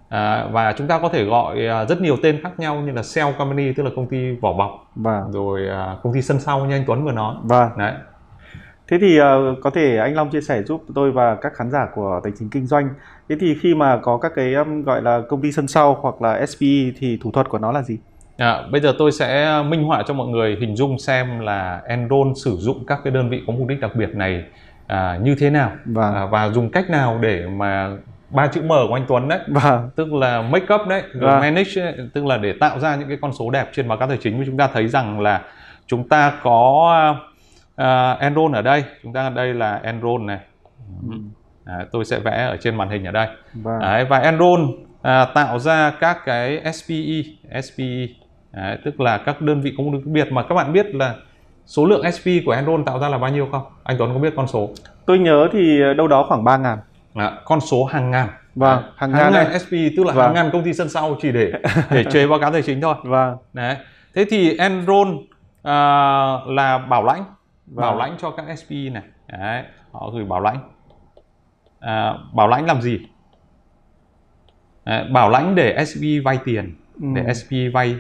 à, 0.10 0.46
và 0.52 0.74
chúng 0.78 0.88
ta 0.88 1.00
có 1.00 1.10
thể 1.10 1.24
gọi 1.26 1.68
à, 1.68 1.86
rất 1.86 2.02
nhiều 2.02 2.18
tên 2.24 2.40
khác 2.44 2.60
nhau 2.60 2.76
như 2.76 2.92
là 2.92 3.02
Cell 3.16 3.30
Company 3.38 3.74
tức 3.74 3.84
là 3.84 3.90
công 3.96 4.08
ty 4.08 4.32
vỏ 4.42 4.54
bọc 4.54 4.92
Vâng. 4.96 5.32
rồi 5.32 5.68
à, 5.70 5.96
công 6.04 6.14
ty 6.14 6.22
sân 6.22 6.40
sau 6.40 6.66
như 6.66 6.76
anh 6.76 6.84
Tuấn 6.88 7.06
vừa 7.06 7.12
nói 7.12 7.36
Vâng. 7.44 7.70
đấy 7.78 7.94
Thế 8.92 8.98
thì 9.02 9.18
ờ, 9.18 9.56
có 9.64 9.70
thể 9.70 9.98
anh 9.98 10.16
Long 10.16 10.30
chia 10.30 10.42
sẻ 10.42 10.64
giúp 10.64 10.84
tôi 10.96 11.12
và 11.12 11.36
các 11.36 11.54
khán 11.56 11.72
giả 11.72 11.88
của 11.96 12.20
tài 12.24 12.34
chính 12.40 12.50
kinh 12.50 12.66
doanh. 12.66 12.90
Thế 13.30 13.36
thì 13.40 13.56
khi 13.62 13.76
mà 13.76 13.98
có 14.02 14.18
các 14.18 14.32
cái 14.36 14.54
um, 14.54 14.84
gọi 14.84 15.02
là 15.02 15.22
công 15.30 15.42
ty 15.42 15.52
sân 15.52 15.68
sau 15.68 15.98
hoặc 16.02 16.22
là 16.22 16.46
SPE 16.46 16.68
thì 17.00 17.20
thủ 17.24 17.32
thuật 17.32 17.50
của 17.50 17.58
nó 17.58 17.72
là 17.72 17.82
gì? 17.82 17.98
À, 18.38 18.64
bây 18.72 18.82
giờ 18.82 18.94
tôi 18.98 19.12
sẽ 19.12 19.62
minh 19.68 19.84
họa 19.84 20.04
cho 20.08 20.14
mọi 20.14 20.28
người 20.28 20.58
hình 20.60 20.76
dung 20.76 21.00
xem 21.00 21.40
là 21.40 21.82
Enron 21.88 22.36
sử 22.36 22.56
dụng 22.58 22.86
các 22.88 23.00
cái 23.04 23.14
đơn 23.14 23.30
vị 23.30 23.42
có 23.48 23.54
mục 23.54 23.68
đích 23.68 23.80
đặc 23.82 23.96
biệt 23.96 24.16
này 24.16 24.44
à, 24.88 25.20
như 25.22 25.36
thế 25.40 25.50
nào 25.50 25.72
Vâng. 25.86 26.16
à, 26.16 26.26
và 26.26 26.50
dùng 26.50 26.72
cách 26.72 26.90
nào 26.90 27.20
để 27.22 27.48
mà 27.48 27.90
ba 28.30 28.48
chữ 28.48 28.62
M 28.62 28.68
của 28.68 28.94
anh 28.94 29.06
Tuấn 29.08 29.28
đấy 29.28 29.40
Vâng. 29.48 29.90
tức 29.96 30.14
là 30.14 30.42
make 30.42 30.76
up 30.76 30.88
đấy 30.88 31.04
Vâng. 31.14 31.40
manage 31.40 31.82
ấy, 31.82 31.94
tức 32.14 32.26
là 32.26 32.38
để 32.38 32.54
tạo 32.60 32.80
ra 32.80 32.96
những 32.96 33.08
cái 33.08 33.18
con 33.22 33.34
số 33.34 33.50
đẹp 33.50 33.70
trên 33.74 33.88
báo 33.88 33.98
cáo 33.98 34.08
tài 34.08 34.18
chính 34.18 34.40
và 34.40 34.44
chúng 34.46 34.58
ta 34.58 34.70
thấy 34.74 34.88
rằng 34.88 35.20
là 35.20 35.42
chúng 35.88 36.10
ta 36.10 36.34
có 36.44 37.16
uh, 37.82 38.20
Enron 38.20 38.52
ở 38.52 38.62
đây 38.62 38.84
chúng 39.04 39.14
ta 39.14 39.24
ở 39.24 39.30
đây 39.30 39.54
là 39.54 39.80
Enron 39.84 40.26
này 40.26 40.40
à, 41.66 41.86
tôi 41.92 42.06
sẽ 42.06 42.20
vẽ 42.20 42.46
ở 42.46 42.58
trên 42.58 42.76
màn 42.76 42.90
hình 42.90 43.06
ở 43.06 43.12
đây 43.12 43.28
Vâng. 43.54 43.80
Đấy, 43.80 44.06
và 44.06 44.18
Enron 44.20 44.68
à, 45.02 45.26
tạo 45.26 45.60
ra 45.60 45.92
các 46.00 46.18
cái 46.26 46.74
SPE, 46.74 47.62
SPE 47.62 48.06
Đấy, 48.58 48.78
tức 48.86 49.00
là 49.00 49.18
các 49.18 49.42
đơn 49.42 49.62
vị 49.62 49.74
mục 49.78 49.94
đích 49.94 50.02
đặc 50.06 50.12
biệt 50.14 50.32
mà 50.32 50.44
các 50.44 50.56
bạn 50.56 50.74
biết 50.74 50.96
là 50.96 51.16
số 51.66 51.86
lượng 51.86 52.12
SPE 52.12 52.32
của 52.46 52.52
Enron 52.52 52.86
tạo 52.86 53.00
ra 53.00 53.10
là 53.10 53.18
bao 53.18 53.32
nhiêu 53.32 53.48
không? 53.52 53.64
Anh 53.84 53.96
Tuấn 54.00 54.14
có 54.14 54.20
biết 54.20 54.34
con 54.36 54.48
số? 54.48 54.70
Tôi 55.06 55.20
nhớ 55.20 55.48
thì 55.52 55.80
đâu 55.98 56.08
đó 56.08 56.26
khoảng 56.28 56.44
3 56.44 56.58
ngàn. 56.58 56.78
À, 57.16 57.32
con 57.46 57.62
số 57.62 57.86
hàng 57.86 58.12
ngàn. 58.12 58.28
Vâng, 58.56 58.84
hàng 58.96 59.12
hàng, 59.12 59.34
ngàn 59.34 59.50
ngàn. 59.52 59.60
SPE 59.60 59.78
tức 59.98 60.06
là 60.06 60.14
Vâng. 60.14 60.26
hàng 60.26 60.34
ngàn 60.34 60.50
công 60.54 60.64
ty 60.64 60.74
sân 60.74 60.90
sau 60.90 61.18
chỉ 61.22 61.32
để 61.32 61.52
để 61.92 62.04
chế 62.04 62.28
báo 62.28 62.40
cáo 62.40 62.52
tài 62.52 62.62
chính 62.62 62.82
thôi. 62.82 62.96
Vâng. 63.04 63.38
Đấy. 63.54 63.76
Thế 64.16 64.26
thì 64.30 64.58
Enron 64.58 65.18
à, 65.64 65.74
là 66.48 66.78
bảo 66.78 67.04
lãnh, 67.04 67.24
Vâng. 67.68 67.82
bảo 67.82 67.98
lãnh 67.98 68.16
cho 68.22 68.32
các 68.32 68.46
SPE 68.60 68.90
này. 68.94 69.04
Đấy, 69.40 69.64
họ 69.92 70.10
gửi 70.14 70.24
bảo 70.26 70.40
lãnh. 70.40 70.58
À, 71.80 72.14
bảo 72.34 72.48
lãnh 72.48 72.66
làm 72.66 72.82
gì? 72.82 73.00
Đấy, 74.86 75.04
bảo 75.12 75.30
lãnh 75.30 75.56
để 75.56 75.86
SPE 75.86 76.20
vay 76.24 76.40
tiền, 76.46 76.76
Ừ. 77.02 77.08
để 77.16 77.34
SPE 77.34 77.70
vay 77.74 77.96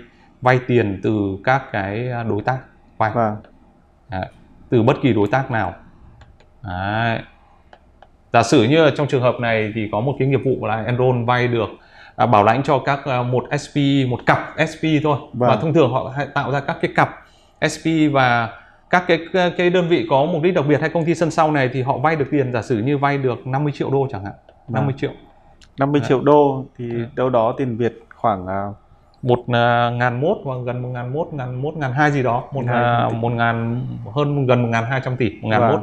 vay 0.47 0.59
tiền 0.67 0.99
từ 1.03 1.37
các 1.43 1.63
cái 1.71 2.09
đối 2.29 2.41
tác 2.41 2.57
vay. 2.97 3.11
Vâng. 3.11 3.35
Đấy, 4.09 4.25
từ 4.69 4.83
bất 4.83 4.97
kỳ 5.01 5.13
đối 5.13 5.27
tác 5.27 5.51
nào. 5.51 5.73
Đấy. 6.63 7.19
Giả 8.33 8.43
sử 8.43 8.63
như 8.63 8.89
trong 8.97 9.07
trường 9.07 9.21
hợp 9.21 9.35
này 9.39 9.71
thì 9.75 9.89
có 9.91 9.99
một 9.99 10.15
cái 10.19 10.27
nghiệp 10.27 10.41
vụ 10.45 10.65
là 10.65 10.83
Enron 10.83 11.25
vay 11.25 11.47
được 11.47 11.69
à, 12.15 12.25
bảo 12.25 12.43
lãnh 12.43 12.63
cho 12.63 12.79
các 12.79 13.05
à, 13.05 13.23
một 13.23 13.45
SP 13.63 13.75
một 14.09 14.19
cặp 14.25 14.39
SP 14.71 14.83
thôi 15.03 15.17
Vâng. 15.33 15.49
và 15.49 15.55
thông 15.55 15.73
thường 15.73 15.91
họ 15.91 16.13
tạo 16.33 16.51
ra 16.51 16.59
các 16.59 16.77
cái 16.81 16.91
cặp 16.95 17.09
SP 17.73 17.85
và 18.11 18.49
các 18.89 19.03
cái 19.07 19.19
cái 19.57 19.69
đơn 19.69 19.87
vị 19.87 20.07
có 20.09 20.25
mục 20.25 20.41
đích 20.43 20.53
đặc 20.53 20.65
biệt 20.67 20.81
hay 20.81 20.89
công 20.89 21.05
ty 21.05 21.15
sân 21.15 21.31
sau 21.31 21.51
này 21.51 21.69
thì 21.73 21.81
họ 21.81 21.97
vay 21.97 22.15
được 22.15 22.25
tiền 22.31 22.53
giả 22.53 22.61
sử 22.61 22.79
như 22.79 22.97
vay 22.97 23.17
được 23.17 23.47
50 23.47 23.73
triệu 23.75 23.89
đô 23.91 24.07
chẳng 24.11 24.23
hạn 24.25 24.33
50 24.67 24.93
triệu 24.97 25.11
50 25.79 25.99
Đấy. 25.99 26.09
triệu 26.09 26.21
đô 26.21 26.65
thì 26.77 26.85
đâu 27.15 27.29
đó 27.29 27.53
tiền 27.57 27.77
Việt 27.77 27.99
khoảng 28.15 28.47
à, 28.47 28.63
một 29.27 29.39
à, 29.53 29.89
ngàn 29.89 30.21
mốt 30.21 30.37
và 30.45 30.53
gần 30.65 30.81
một 30.81 30.89
ngàn 30.89 31.13
mốt 31.13 31.27
ngàn 31.33 31.61
mốt 31.61 31.73
ngàn 31.77 31.91
hai 31.91 32.11
gì 32.11 32.23
đó 32.23 32.43
một 32.53 32.63
à, 32.67 33.09
một 33.13 33.29
ngàn 33.29 33.81
hơn 34.15 34.47
gần 34.47 34.61
một 34.61 34.67
ngàn 34.71 34.83
hai 34.85 35.01
trăm 35.05 35.17
tỷ 35.17 35.29
một 35.41 35.47
ngàn 35.49 35.61
Vâng. 35.61 35.71
mốt 35.71 35.79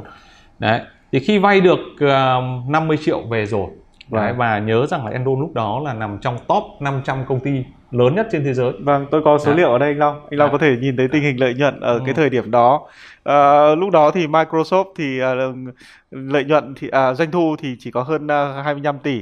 đấy 0.58 0.80
thì 1.12 1.18
khi 1.20 1.38
vay 1.38 1.60
được 1.60 1.78
à, 2.00 2.36
50 2.68 2.96
triệu 3.04 3.20
về 3.30 3.46
rồi 3.46 3.66
đấy, 4.10 4.28
Vâng. 4.28 4.36
và 4.38 4.58
nhớ 4.58 4.86
rằng 4.86 5.04
là 5.06 5.10
Enron 5.12 5.40
lúc 5.40 5.54
đó 5.54 5.80
là 5.84 5.94
nằm 5.94 6.18
trong 6.20 6.36
top 6.48 6.62
500 6.80 7.24
công 7.28 7.40
ty 7.40 7.64
lớn 7.90 8.14
nhất 8.14 8.26
trên 8.32 8.44
thế 8.44 8.54
giới 8.54 8.72
Vâng, 8.80 9.06
tôi 9.10 9.22
có 9.24 9.38
số 9.38 9.50
Dạ. 9.52 9.56
liệu 9.56 9.70
ở 9.72 9.78
đây 9.78 9.88
anh 9.90 9.98
Long. 9.98 10.14
Anh 10.30 10.38
Long 10.38 10.48
Dạ. 10.48 10.52
có 10.52 10.58
thể 10.58 10.76
nhìn 10.80 10.96
thấy 10.96 11.08
tình 11.12 11.22
hình 11.22 11.40
lợi 11.40 11.54
nhuận 11.54 11.80
ở 11.80 11.92
Ừ. 11.94 12.00
cái 12.04 12.14
thời 12.14 12.30
điểm 12.30 12.50
đó. 12.50 12.80
Ờ, 13.22 13.74
lúc 13.74 13.90
đó 13.90 14.10
thì 14.10 14.26
Microsoft 14.26 14.84
thì 14.98 15.18
ờ, 15.18 15.34
lợi 16.10 16.44
nhuận 16.44 16.74
thì 16.80 16.88
à, 16.88 17.14
doanh 17.14 17.30
thu 17.30 17.56
thì 17.58 17.76
chỉ 17.78 17.90
có 17.90 18.02
hơn 18.02 18.28
à, 18.30 18.62
25 18.64 18.98
tỷ. 18.98 19.20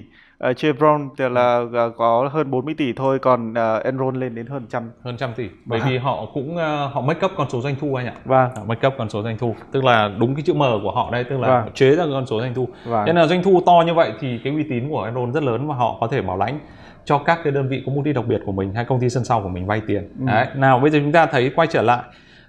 Uh, 0.51 0.57
Chevron 0.57 1.09
thì 1.19 1.25
là 1.29 1.61
à, 1.75 1.85
có 1.97 2.29
hơn 2.33 2.51
40 2.51 2.75
tỷ 2.79 2.93
thôi, 2.93 3.19
còn 3.19 3.55
à, 3.55 3.77
Enron 3.85 4.17
lên 4.17 4.35
đến 4.35 4.47
hơn 4.47 4.67
trăm. 4.71 4.91
hơn 5.05 5.17
trăm 5.17 5.33
tỷ 5.37 5.49
bởi 5.65 5.81
Vâng. 5.81 5.89
vì 5.89 5.99
họ 5.99 6.27
cũng 6.35 6.57
à, 6.57 6.89
họ 6.93 7.01
make 7.01 7.27
up 7.27 7.33
con 7.37 7.51
số 7.51 7.61
doanh 7.61 7.75
thu 7.81 7.95
anh 7.95 8.07
ạ 8.07 8.13
Vâng, 8.25 8.51
Họ 8.57 8.65
make 8.65 8.89
up 8.89 8.95
con 8.99 9.11
số 9.11 9.23
doanh 9.23 9.39
thu 9.39 9.55
tức 9.73 9.85
là 9.85 10.11
đúng 10.19 10.35
cái 10.35 10.43
chữ 10.47 10.55
M 10.55 10.59
của 10.83 10.93
họ 10.95 11.11
đây 11.11 11.25
tức 11.25 11.39
là 11.41 11.49
Vâng. 11.49 11.73
chế 11.75 11.97
ra 11.97 12.05
con 12.13 12.27
số 12.27 12.41
doanh 12.41 12.55
thu 12.55 12.69
vâng, 12.85 13.05
Nên 13.05 13.17
là 13.17 13.27
doanh 13.27 13.43
thu 13.43 13.63
to 13.67 13.83
như 13.87 13.95
vậy 13.95 14.13
thì 14.21 14.39
cái 14.45 14.53
uy 14.53 14.63
tín 14.63 14.89
của 14.89 15.03
Enron 15.03 15.33
rất 15.33 15.43
lớn 15.43 15.69
và 15.69 15.75
họ 15.75 15.97
có 16.01 16.07
thể 16.07 16.23
bảo 16.23 16.37
lãnh 16.37 16.59
cho 17.05 17.19
các 17.19 17.39
cái 17.45 17.53
đơn 17.53 17.69
vị 17.69 17.83
có 17.87 17.93
mục 17.93 18.05
đích 18.05 18.15
đặc 18.15 18.25
biệt 18.27 18.41
của 18.47 18.53
mình 18.53 18.75
hay 18.75 18.85
công 18.85 19.01
ty 19.01 19.09
sân 19.09 19.25
sau 19.25 19.43
của 19.43 19.49
mình 19.49 19.67
vay 19.67 19.81
tiền. 19.87 20.09
Ừ. 20.21 20.27
Đấy. 20.27 20.47
Nào 20.57 20.79
bây 20.79 20.91
giờ 20.91 20.99
chúng 21.03 21.13
ta 21.13 21.27
thấy 21.27 21.51
quay 21.57 21.69
trở 21.71 21.83
lại 21.83 22.03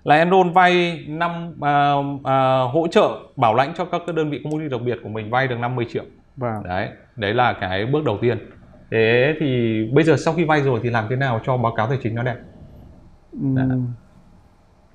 là 0.04 0.16
Enron 0.16 0.52
vay 0.52 1.04
năm 1.08 1.54
à, 1.62 1.94
à, 2.24 2.60
hỗ 2.74 2.88
trợ 2.88 3.10
bảo 3.36 3.56
lãnh 3.56 3.74
cho 3.78 3.86
các 3.86 4.02
cái 4.06 4.16
đơn 4.16 4.30
vị 4.30 4.42
có 4.44 4.50
mục 4.50 4.60
đích 4.60 4.72
đặc 4.72 4.82
biệt 4.86 5.00
của 5.04 5.10
mình 5.10 5.30
vay 5.30 5.48
được 5.48 5.60
50 5.60 5.86
triệu. 5.94 6.04
Vâng, 6.38 6.64
Đấy, 6.64 6.90
đấy 7.16 7.34
là 7.34 7.54
cái 7.54 7.86
bước 7.86 8.04
đầu 8.06 8.18
tiên. 8.22 8.38
Thế 8.92 9.36
thì 9.40 9.80
bây 9.94 10.04
giờ 10.04 10.16
sau 10.18 10.34
khi 10.34 10.44
vay 10.44 10.62
rồi 10.62 10.80
thì 10.84 10.90
làm 10.90 11.06
thế 11.10 11.16
nào 11.16 11.40
cho 11.46 11.58
báo 11.58 11.74
cáo 11.76 11.88
tài 11.88 11.98
chính 12.04 12.16
nó 12.16 12.24
đẹp? 12.24 12.36
Ừm, 13.32 13.88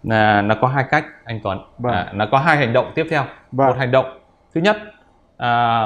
Là 0.03 0.43
nó 0.43 0.55
có 0.61 0.69
hai 0.69 0.85
cách 0.91 1.05
anh 1.25 1.41
Tuấn. 1.43 1.59
Vâng. 1.79 1.93
À, 1.95 2.13
nó 2.15 2.27
có 2.31 2.39
hai 2.39 2.57
hành 2.57 2.73
động 2.73 2.93
tiếp 2.95 3.07
theo. 3.11 3.25
Vâng. 3.53 3.67
Một 3.69 3.77
hành 3.79 3.91
động 3.91 4.07
thứ 4.55 4.61
nhất 4.61 4.77
à, 5.37 5.83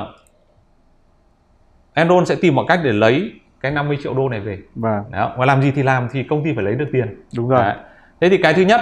Enron 1.94 2.26
sẽ 2.26 2.34
tìm 2.40 2.54
mọi 2.54 2.64
cách 2.68 2.80
để 2.84 2.92
lấy 2.92 3.32
cái 3.60 3.72
50 3.72 3.98
triệu 4.02 4.14
đô 4.14 4.28
này 4.28 4.40
về. 4.40 4.58
vâng, 4.74 5.04
Đó. 5.10 5.34
Và 5.38 5.46
làm 5.46 5.62
gì 5.62 5.70
thì 5.70 5.82
làm 5.82 6.08
thì 6.12 6.22
công 6.22 6.44
ty 6.44 6.54
phải 6.54 6.64
lấy 6.64 6.74
được 6.74 6.88
tiền. 6.92 7.22
đúng 7.36 7.48
rồi. 7.48 7.62
Đấy. 7.62 7.76
Thế 8.20 8.28
thì 8.28 8.38
cái 8.42 8.54
thứ 8.54 8.62
nhất 8.62 8.80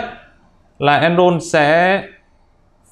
là 0.79 0.97
Enron 0.97 1.41
sẽ 1.41 2.03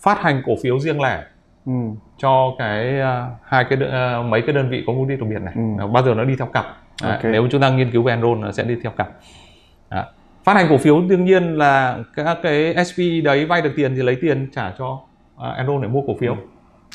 phát 0.02 0.18
hành 0.20 0.42
cổ 0.46 0.52
phiếu 0.62 0.78
riêng 0.78 1.00
lẻ 1.02 1.24
Ừ, 1.66 1.72
cho 2.18 2.54
cái 2.58 3.00
à, 3.00 3.26
hai 3.44 3.64
cái 3.70 3.78
à, 3.90 4.22
mấy 4.22 4.42
cái 4.42 4.52
đơn 4.54 4.68
vị 4.70 4.84
có 4.86 4.92
mục 4.92 5.08
đích 5.08 5.20
đặc 5.20 5.28
biệt 5.30 5.38
này 5.42 5.54
Ừ. 5.56 5.86
Bao 5.86 6.02
giờ 6.02 6.14
nó 6.14 6.24
đi 6.24 6.36
theo 6.38 6.46
cặp 6.46 6.64
Ok. 7.02 7.18
nếu 7.24 7.48
chúng 7.50 7.60
ta 7.60 7.70
nghiên 7.70 7.90
cứu 7.90 8.02
về 8.02 8.12
Enron 8.12 8.40
nó 8.40 8.52
sẽ 8.52 8.62
đi 8.62 8.76
theo 8.82 8.92
cặp 8.92 9.08
Đó. 9.90 10.04
phát 10.44 10.54
hành 10.56 10.66
cổ 10.70 10.76
phiếu 10.78 11.00
đương 11.00 11.24
nhiên 11.24 11.54
là 11.58 11.98
các 12.16 12.38
cái 12.42 12.74
SP 12.88 12.98
đấy 13.24 13.44
vay 13.46 13.62
được 13.62 13.72
tiền 13.76 13.94
thì 13.96 14.02
lấy 14.02 14.16
tiền 14.20 14.48
trả 14.54 14.72
cho 14.78 15.00
à, 15.38 15.50
Enron 15.50 15.82
để 15.82 15.88
mua 15.88 16.02
cổ 16.06 16.16
phiếu 16.20 16.36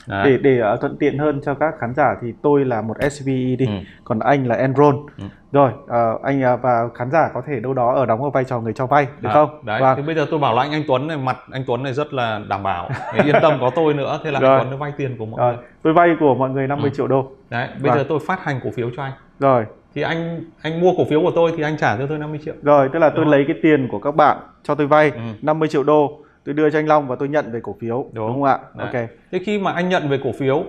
Đấy. 0.07 0.31
để 0.31 0.37
để 0.37 0.61
uh, 0.73 0.81
thuận 0.81 0.97
tiện 0.97 1.17
hơn 1.17 1.41
cho 1.45 1.53
các 1.53 1.73
khán 1.79 1.93
giả 1.93 2.15
thì 2.21 2.33
tôi 2.41 2.65
là 2.65 2.81
một 2.81 2.97
SVE 3.11 3.55
đi, 3.59 3.65
ừ. 3.65 3.71
còn 4.03 4.19
anh 4.19 4.47
là 4.47 4.55
Enron. 4.55 4.95
Ừ. 5.17 5.23
Rồi, 5.51 5.71
uh, 5.83 6.21
anh 6.21 6.53
uh, 6.53 6.61
và 6.61 6.89
khán 6.95 7.11
giả 7.11 7.29
có 7.33 7.41
thể 7.47 7.59
đâu 7.59 7.73
đó 7.73 7.93
ở 7.93 8.05
đóng 8.05 8.23
ở 8.23 8.29
vai 8.29 8.43
trò 8.43 8.59
người 8.59 8.73
cho 8.73 8.85
vay 8.85 9.07
được 9.21 9.29
à, 9.29 9.33
không? 9.33 9.65
Đấy. 9.65 9.81
Và... 9.81 9.95
Thì 9.95 10.01
bây 10.01 10.15
giờ 10.15 10.25
tôi 10.31 10.39
bảo 10.39 10.55
là 10.55 10.61
anh 10.61 10.71
anh 10.71 10.83
Tuấn 10.87 11.07
này 11.07 11.17
mặt 11.17 11.37
anh 11.51 11.63
Tuấn 11.67 11.83
này 11.83 11.93
rất 11.93 12.13
là 12.13 12.41
đảm 12.49 12.63
bảo, 12.63 12.89
yên 13.25 13.35
tâm 13.41 13.57
có 13.59 13.69
tôi 13.75 13.93
nữa, 13.93 14.19
thế 14.23 14.31
là 14.31 14.39
rồi. 14.39 14.59
anh 14.59 14.67
Tuấn 14.69 14.79
vay 14.79 14.91
tiền 14.97 15.17
của 15.17 15.25
mọi 15.25 15.39
rồi. 15.39 15.55
người. 15.55 15.65
Tôi 15.81 15.93
vay 15.93 16.15
của 16.19 16.35
mọi 16.35 16.49
người 16.49 16.67
50 16.67 16.89
ừ. 16.89 16.95
triệu 16.95 17.07
đô. 17.07 17.31
Đấy, 17.49 17.67
bây 17.81 17.91
và... 17.91 17.97
giờ 17.97 18.05
tôi 18.09 18.19
phát 18.27 18.43
hành 18.43 18.59
cổ 18.63 18.69
phiếu 18.75 18.89
cho 18.95 19.03
anh. 19.03 19.13
Rồi. 19.39 19.65
Thì 19.95 20.01
anh 20.01 20.41
anh 20.61 20.81
mua 20.81 20.93
cổ 20.97 21.05
phiếu 21.09 21.21
của 21.21 21.31
tôi 21.35 21.51
thì 21.57 21.63
anh 21.63 21.77
trả 21.77 21.97
cho 21.97 22.07
tôi 22.07 22.17
50 22.17 22.39
triệu. 22.45 22.53
Rồi, 22.63 22.89
tức 22.93 22.99
là 22.99 23.09
tôi 23.09 23.25
lấy 23.25 23.45
cái 23.47 23.55
tiền 23.63 23.87
của 23.91 23.99
các 23.99 24.15
bạn 24.15 24.37
cho 24.63 24.75
tôi 24.75 24.87
vay 24.87 25.09
ừ. 25.09 25.19
50 25.41 25.69
triệu 25.69 25.83
đô 25.83 26.22
tôi 26.45 26.55
đưa 26.55 26.69
cho 26.69 26.79
anh 26.79 26.87
Long 26.87 27.07
và 27.07 27.15
tôi 27.19 27.27
nhận 27.29 27.51
về 27.51 27.59
cổ 27.63 27.75
phiếu 27.79 28.05
đúng, 28.13 28.27
đúng 28.27 28.33
không 28.33 28.43
ạ? 28.43 28.59
Đấy. 28.75 28.87
Ok. 28.87 29.09
Thế 29.31 29.39
khi 29.45 29.59
mà 29.59 29.71
anh 29.71 29.89
nhận 29.89 30.09
về 30.09 30.19
cổ 30.23 30.31
phiếu 30.39 30.63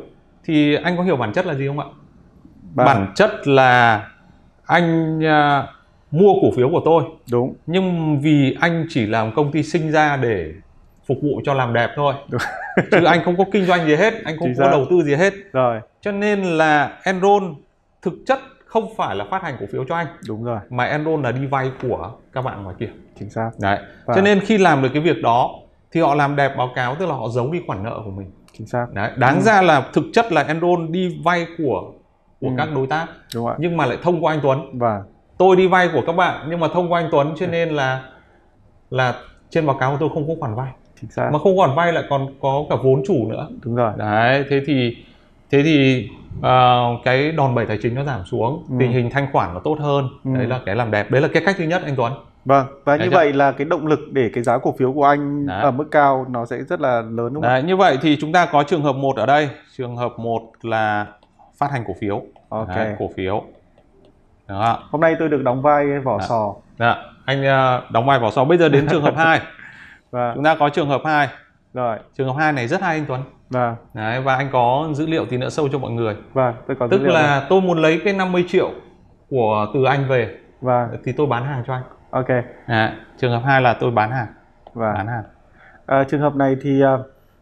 thì 0.45 0.75
anh 0.75 0.97
có 0.97 1.03
hiểu 1.03 1.17
bản 1.17 1.33
chất 1.33 1.47
là 1.47 1.55
gì 1.55 1.67
không 1.67 1.79
ạ? 1.79 1.87
Bà... 2.75 2.85
Bản 2.85 3.13
chất 3.15 3.49
là 3.49 4.05
anh 4.67 5.19
uh, 5.19 5.69
mua 6.11 6.35
cổ 6.43 6.51
phiếu 6.57 6.71
của 6.71 6.83
tôi. 6.85 7.05
Đúng. 7.31 7.55
Nhưng 7.67 8.19
vì 8.21 8.57
anh 8.61 8.87
chỉ 8.89 9.07
làm 9.07 9.35
công 9.35 9.53
ty 9.53 9.63
sinh 9.63 9.93
ra 9.93 10.17
để 10.17 10.53
phục 11.07 11.19
vụ 11.23 11.41
cho 11.45 11.55
làm 11.55 11.73
đẹp 11.73 11.91
thôi. 11.97 12.15
Đúng. 12.29 12.41
Chứ 12.91 13.05
anh 13.05 13.25
không 13.25 13.37
có 13.37 13.45
kinh 13.53 13.65
doanh 13.65 13.87
gì 13.87 13.97
hết, 13.97 14.15
anh 14.25 14.37
không 14.39 14.49
Chính 14.49 14.65
có 14.65 14.71
đầu 14.71 14.87
tư 14.91 15.03
gì 15.03 15.15
hết. 15.15 15.33
Rồi. 15.53 15.81
Cho 16.01 16.13
nên 16.13 16.43
là 16.43 16.99
Enron 17.05 17.55
thực 18.03 18.15
chất 18.27 18.39
không 18.67 18.95
phải 18.97 19.17
là 19.17 19.25
phát 19.31 19.43
hành 19.43 19.57
cổ 19.61 19.67
phiếu 19.73 19.85
cho 19.89 19.95
anh. 19.97 20.07
Đúng 20.29 20.45
rồi. 20.45 20.59
Mà 20.71 20.85
Enron 20.85 21.23
là 21.23 21.33
đi 21.33 21.47
vay 21.47 21.71
của 21.83 22.13
các 22.33 22.45
bạn 22.45 22.63
ngoài 22.63 22.77
kia. 22.79 22.89
Chính 23.19 23.31
xác. 23.31 23.51
Đấy. 23.61 23.79
Và... 24.05 24.15
Cho 24.15 24.23
nên 24.23 24.41
khi 24.41 24.59
làm 24.59 24.83
được 24.83 24.89
cái 24.93 25.03
việc 25.03 25.23
đó 25.23 25.51
thì 25.95 26.01
họ 26.01 26.15
làm 26.15 26.37
đẹp 26.37 26.57
báo 26.57 26.71
cáo 26.75 26.95
tức 26.95 27.07
là 27.07 27.15
họ 27.15 27.29
giấu 27.29 27.53
đi 27.53 27.61
khoản 27.67 27.83
nợ 27.83 28.01
của 28.05 28.11
mình. 28.11 28.31
Chính 28.59 28.67
xác. 28.67 28.87
Đấy 28.93 29.11
đáng 29.17 29.37
ừ. 29.37 29.41
ra 29.41 29.63
là 29.63 29.87
thực 29.93 30.05
chất 30.13 30.33
là 30.33 30.43
Enron 30.43 30.93
đi 30.93 31.21
vay 31.25 31.47
của 31.59 31.93
của 32.41 32.49
ừ. 32.49 32.55
các 32.59 32.69
đối 32.75 32.87
tác. 32.87 33.07
Đúng 33.35 33.47
rồi. 33.47 33.55
nhưng 33.59 33.77
mà 33.77 33.87
lại 33.87 33.99
thông 34.03 34.25
qua 34.25 34.33
anh 34.33 34.41
Tuấn. 34.43 34.79
Và 34.79 35.03
tôi 35.39 35.57
đi 35.57 35.69
vay 35.69 35.89
của 35.93 36.03
các 36.07 36.13
bạn 36.13 36.47
nhưng 36.51 36.61
mà 36.61 36.69
thông 36.69 36.93
qua 36.93 37.01
anh 37.01 37.09
Tuấn 37.13 37.35
cho 37.37 37.47
nên 37.47 37.69
là 37.69 38.03
là 38.91 39.15
trên 39.51 39.67
báo 39.67 39.77
cáo 39.77 39.91
của 39.91 39.97
tôi 40.01 40.09
không 40.15 40.29
có 40.29 40.35
khoản 40.41 40.55
vay. 40.55 40.73
Chính 41.01 41.11
xác. 41.11 41.31
Mà 41.33 41.39
không 41.39 41.57
khoản 41.57 41.71
vay 41.77 41.93
lại 41.93 42.05
còn 42.11 42.27
có 42.41 42.65
cả 42.71 42.77
vốn 42.83 43.03
chủ 43.07 43.29
nữa. 43.29 43.49
Đúng 43.63 43.75
rồi. 43.75 43.93
Đấy 43.97 44.45
thế 44.51 44.61
thì 44.67 44.97
thế 45.51 45.63
thì 45.63 46.09
uh, 46.39 47.05
cái 47.05 47.33
đòn 47.33 47.55
bẩy 47.55 47.67
tài 47.67 47.79
chính 47.83 47.95
nó 47.95 48.05
giảm 48.05 48.25
xuống. 48.25 48.65
Ừ. 48.71 48.77
tình 48.81 48.93
hình 48.93 49.11
thanh 49.11 49.27
khoản 49.33 49.55
nó 49.55 49.61
tốt 49.61 49.77
hơn. 49.81 50.09
Ừ. 50.25 50.31
đấy 50.35 50.47
là 50.47 50.61
cái 50.67 50.77
làm 50.77 50.91
đẹp. 50.91 51.11
Đấy 51.11 51.23
là 51.23 51.29
cái 51.29 51.43
cách 51.47 51.55
thứ 51.59 51.65
nhất 51.65 51.83
anh 51.85 51.97
Tuấn 51.97 52.13
Vâng, 52.45 52.67
và 52.85 52.97
Đấy 52.97 53.09
như 53.09 53.15
vậy 53.15 53.33
là 53.33 53.53
cái 53.53 53.65
động 53.65 53.87
lực 53.87 54.01
để 54.13 54.31
cái 54.35 54.45
giá 54.45 54.59
cổ 54.59 54.75
phiếu 54.79 54.93
của 54.93 55.05
anh 55.05 55.47
Đấy. 55.47 55.63
ở 55.63 55.71
mức 55.71 55.85
cao 55.91 56.27
nó 56.31 56.47
sẽ 56.47 56.63
rất 56.63 56.81
là 56.81 57.01
lớn 57.01 57.35
đúng 57.35 57.43
không 57.43 57.43
Đấy, 57.43 57.63
như 57.63 57.77
vậy 57.77 57.99
thì 58.03 58.17
chúng 58.21 58.33
ta 58.33 58.47
có 58.47 58.63
trường 58.63 58.83
hợp 58.83 58.93
một 58.93 59.17
ở 59.17 59.27
đây. 59.27 59.49
Trường 59.77 59.97
hợp 59.97 60.13
một 60.19 60.43
là 60.63 61.07
phát 61.59 61.71
hành 61.71 61.85
cổ 61.87 61.95
phiếu. 62.01 62.23
Ok. 62.49 62.69
Đấy, 62.69 62.95
cổ 62.99 63.11
phiếu. 63.17 63.45
Đó. 64.49 64.79
Hôm 64.91 65.01
nay 65.01 65.17
tôi 65.19 65.29
được 65.29 65.43
đóng 65.43 65.63
vai 65.63 65.99
vỏ 66.01 66.19
Đó. 66.19 66.25
sò. 66.29 66.55
Đó. 66.79 66.97
Anh 67.25 67.41
uh, 67.41 67.91
đóng 67.91 68.07
vai 68.07 68.19
vỏ 68.19 68.31
sò. 68.31 68.45
Bây 68.45 68.59
giờ 68.59 68.69
đến 68.69 68.87
trường 68.91 69.03
hợp 69.03 69.15
2. 69.17 69.41
Vâng. 70.11 70.33
Chúng 70.35 70.45
ta 70.45 70.55
có 70.55 70.69
trường 70.69 70.89
hợp 70.89 71.03
2. 71.05 71.29
Rồi. 71.75 71.99
Trường 72.19 72.27
hợp 72.27 72.35
2 72.39 72.53
này 72.53 72.69
rất 72.69 72.83
hay 72.83 72.97
anh 72.97 73.05
Tuấn. 73.09 73.21
Vâng. 73.51 73.77
Đấy, 73.95 74.21
và 74.21 74.37
anh 74.37 74.49
có 74.53 74.89
dữ 74.93 75.07
liệu 75.07 75.27
tí 75.27 75.37
nữa 75.37 75.49
sâu 75.49 75.69
cho 75.73 75.79
mọi 75.79 75.91
người. 75.91 76.17
Vâng, 76.33 76.55
tôi 76.67 76.77
có 76.81 76.89
Tức 76.91 76.99
dữ 76.99 77.05
liệu 77.05 77.15
là 77.15 77.39
này. 77.39 77.47
tôi 77.49 77.61
muốn 77.61 77.83
lấy 77.83 78.01
cái 78.05 78.13
50 78.13 78.45
triệu 78.49 78.71
của 79.31 79.67
từ 79.75 79.85
anh 79.85 80.09
về. 80.09 80.37
Vâng. 80.61 80.89
Thì 81.05 81.13
tôi 81.13 81.27
bán 81.27 81.45
hàng 81.45 81.63
cho 81.67 81.75
anh 81.75 81.83
ok. 82.15 82.45
À, 82.67 82.97
trường 83.19 83.33
hợp 83.33 83.43
hai 83.45 83.63
là 83.63 83.75
tôi 83.81 83.91
bán 83.91 84.11
hàng. 84.11 84.27
Và 84.75 84.93
bán 84.93 85.07
hàng. 85.07 85.25
À, 85.87 86.05
trường 86.05 86.21
hợp 86.21 86.37
này 86.37 86.57
thì 86.63 86.83
uh, 86.85 87.01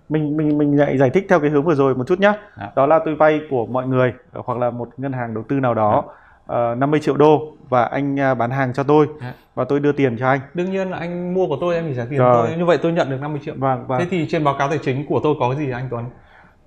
mình 0.08 0.36
mình 0.36 0.58
mình 0.58 0.78
lại 0.78 0.98
giải 0.98 1.10
thích 1.10 1.26
theo 1.28 1.40
cái 1.40 1.50
hướng 1.50 1.64
vừa 1.64 1.74
rồi 1.74 1.94
một 1.94 2.04
chút 2.06 2.20
nhé 2.20 2.32
à. 2.56 2.72
đó 2.76 2.86
là 2.86 3.00
tôi 3.04 3.14
vay 3.14 3.40
của 3.50 3.66
mọi 3.66 3.86
người 3.86 4.12
hoặc 4.32 4.58
là 4.58 4.70
một 4.70 4.88
ngân 4.96 5.12
hàng 5.12 5.34
đầu 5.34 5.44
tư 5.48 5.60
nào 5.60 5.74
đó 5.74 6.04
à. 6.46 6.72
uh, 6.72 6.78
50 6.78 7.00
triệu 7.00 7.16
đô 7.16 7.52
và 7.68 7.84
anh 7.84 8.14
uh, 8.14 8.38
bán 8.38 8.50
hàng 8.50 8.72
cho 8.72 8.82
tôi 8.82 9.06
à. 9.20 9.34
và 9.54 9.64
tôi 9.64 9.80
đưa 9.80 9.92
tiền 9.92 10.16
cho 10.18 10.28
anh. 10.28 10.40
Đương 10.54 10.70
nhiên 10.70 10.90
là 10.90 10.98
anh 10.98 11.34
mua 11.34 11.46
của 11.46 11.56
tôi 11.60 11.74
em 11.74 11.84
chỉ 11.88 11.94
trả 11.96 12.04
tiền 12.10 12.18
rồi. 12.18 12.48
tôi. 12.48 12.56
Như 12.56 12.64
vậy 12.64 12.78
tôi 12.82 12.92
nhận 12.92 13.10
được 13.10 13.20
50 13.20 13.40
triệu. 13.44 13.54
Vâng, 13.58 13.86
vâng. 13.86 14.00
thế 14.00 14.06
thì 14.10 14.26
trên 14.30 14.44
báo 14.44 14.54
cáo 14.58 14.68
tài 14.68 14.78
chính 14.78 15.06
của 15.06 15.20
tôi 15.22 15.34
có 15.40 15.50
cái 15.50 15.66
gì 15.66 15.72
anh 15.72 15.88
Tuấn? 15.90 16.04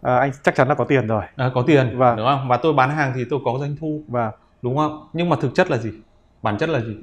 À, 0.01 0.17
anh 0.17 0.31
chắc 0.43 0.55
chắn 0.55 0.67
là 0.67 0.75
có 0.75 0.83
tiền 0.83 1.07
rồi. 1.07 1.24
À, 1.35 1.51
có 1.53 1.63
tiền 1.67 1.97
vâng. 1.97 2.17
đúng 2.17 2.25
không? 2.25 2.47
Và 2.47 2.57
tôi 2.57 2.74
bán 2.74 2.89
hàng 2.89 3.12
thì 3.15 3.25
tôi 3.29 3.39
có 3.45 3.51
doanh 3.59 3.75
thu. 3.79 4.01
Vâng. 4.07 4.31
đúng 4.62 4.77
không? 4.77 5.07
Nhưng 5.13 5.29
mà 5.29 5.35
thực 5.41 5.55
chất 5.55 5.71
là 5.71 5.77
gì? 5.77 5.91
Bản 6.41 6.57
chất 6.57 6.69
là 6.69 6.79
gì 6.79 6.95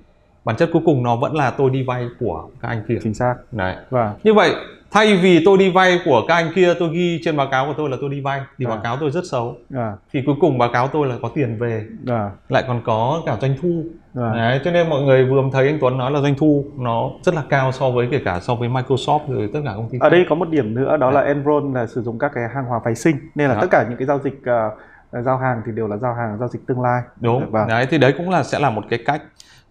bản 0.45 0.57
chất 0.57 0.71
cuối 0.73 0.83
cùng 0.85 1.03
nó 1.03 1.17
vẫn 1.17 1.35
là 1.35 1.51
tôi 1.51 1.71
đi 1.71 1.83
vay 1.83 2.09
của 2.21 2.49
các 2.61 2.69
anh 2.69 2.83
kia 2.89 2.99
chính 3.03 3.15
xác 3.15 3.35
đấy 3.53 3.77
vâng. 3.91 4.13
như 4.25 4.35
vậy 4.35 4.55
thay 4.93 5.17
vì 5.17 5.43
tôi 5.45 5.59
đi 5.59 5.71
vay 5.71 6.01
của 6.05 6.23
các 6.29 6.35
anh 6.35 6.53
kia 6.55 6.75
tôi 6.79 6.89
ghi 6.93 7.21
trên 7.25 7.37
báo 7.37 7.49
cáo 7.51 7.67
của 7.67 7.75
tôi 7.77 7.91
là 7.91 7.97
tôi 8.01 8.11
đi 8.11 8.21
vay 8.21 8.41
thì 8.59 8.65
à. 8.65 8.69
báo 8.69 8.81
cáo 8.83 8.97
tôi 9.01 9.11
rất 9.11 9.25
xấu 9.31 9.57
à. 9.75 9.93
thì 10.13 10.23
cuối 10.27 10.35
cùng 10.41 10.59
báo 10.59 10.69
cáo 10.73 10.89
tôi 10.89 11.07
là 11.07 11.15
có 11.23 11.29
tiền 11.35 11.59
về 11.59 11.87
à. 12.07 12.31
lại 12.49 12.65
còn 12.67 12.81
có 12.85 13.23
cả 13.27 13.37
doanh 13.41 13.55
thu 13.63 13.85
à. 14.15 14.33
đấy 14.35 14.61
cho 14.65 14.71
nên 14.71 14.89
mọi 14.91 15.03
người 15.03 15.25
vừa 15.25 15.43
thấy 15.53 15.67
anh 15.67 15.79
Tuấn 15.81 15.99
nói 15.99 16.11
là 16.11 16.21
doanh 16.21 16.35
thu 16.39 16.65
nó 16.79 17.11
rất 17.23 17.35
là 17.35 17.43
cao 17.49 17.73
so 17.73 17.91
với 17.91 18.09
kể 18.11 18.21
cả 18.25 18.41
so 18.41 18.55
với 18.55 18.69
Microsoft 18.69 19.21
rồi 19.29 19.51
tất 19.53 19.61
cả 19.65 19.73
công 19.77 19.89
ty 19.89 19.99
ở 20.01 20.11
đây 20.11 20.27
có 20.29 20.35
một 20.35 20.49
điểm 20.49 20.75
nữa 20.75 20.97
đó 20.97 21.11
đấy. 21.11 21.13
là 21.13 21.21
Enron 21.21 21.75
là 21.75 21.87
sử 21.87 22.03
dụng 22.03 22.19
các 22.19 22.31
cái 22.35 22.45
hàng 22.55 22.65
hóa 22.65 22.81
phái 22.85 22.95
sinh 22.95 23.17
nên 23.35 23.49
là 23.49 23.55
đó. 23.55 23.61
tất 23.61 23.69
cả 23.71 23.87
những 23.89 23.99
cái 23.99 24.07
giao 24.07 24.19
dịch 24.19 24.41
uh, 24.43 24.79
giao 25.13 25.39
hàng 25.39 25.63
thì 25.67 25.73
đều 25.73 25.89
là 25.89 25.97
giao 25.97 26.15
hàng 26.15 26.39
giao 26.39 26.49
dịch 26.49 26.67
tương 26.67 26.83
lai 26.83 27.03
đúng 27.21 27.51
vâng. 27.51 27.69
đấy 27.69 27.87
thì 27.91 27.99
đấy 27.99 28.15
cũng 28.19 28.31
là 28.31 28.43
sẽ 28.43 28.59
là 28.59 28.71
một 28.71 28.85
cái 28.91 28.99
cách 29.07 29.23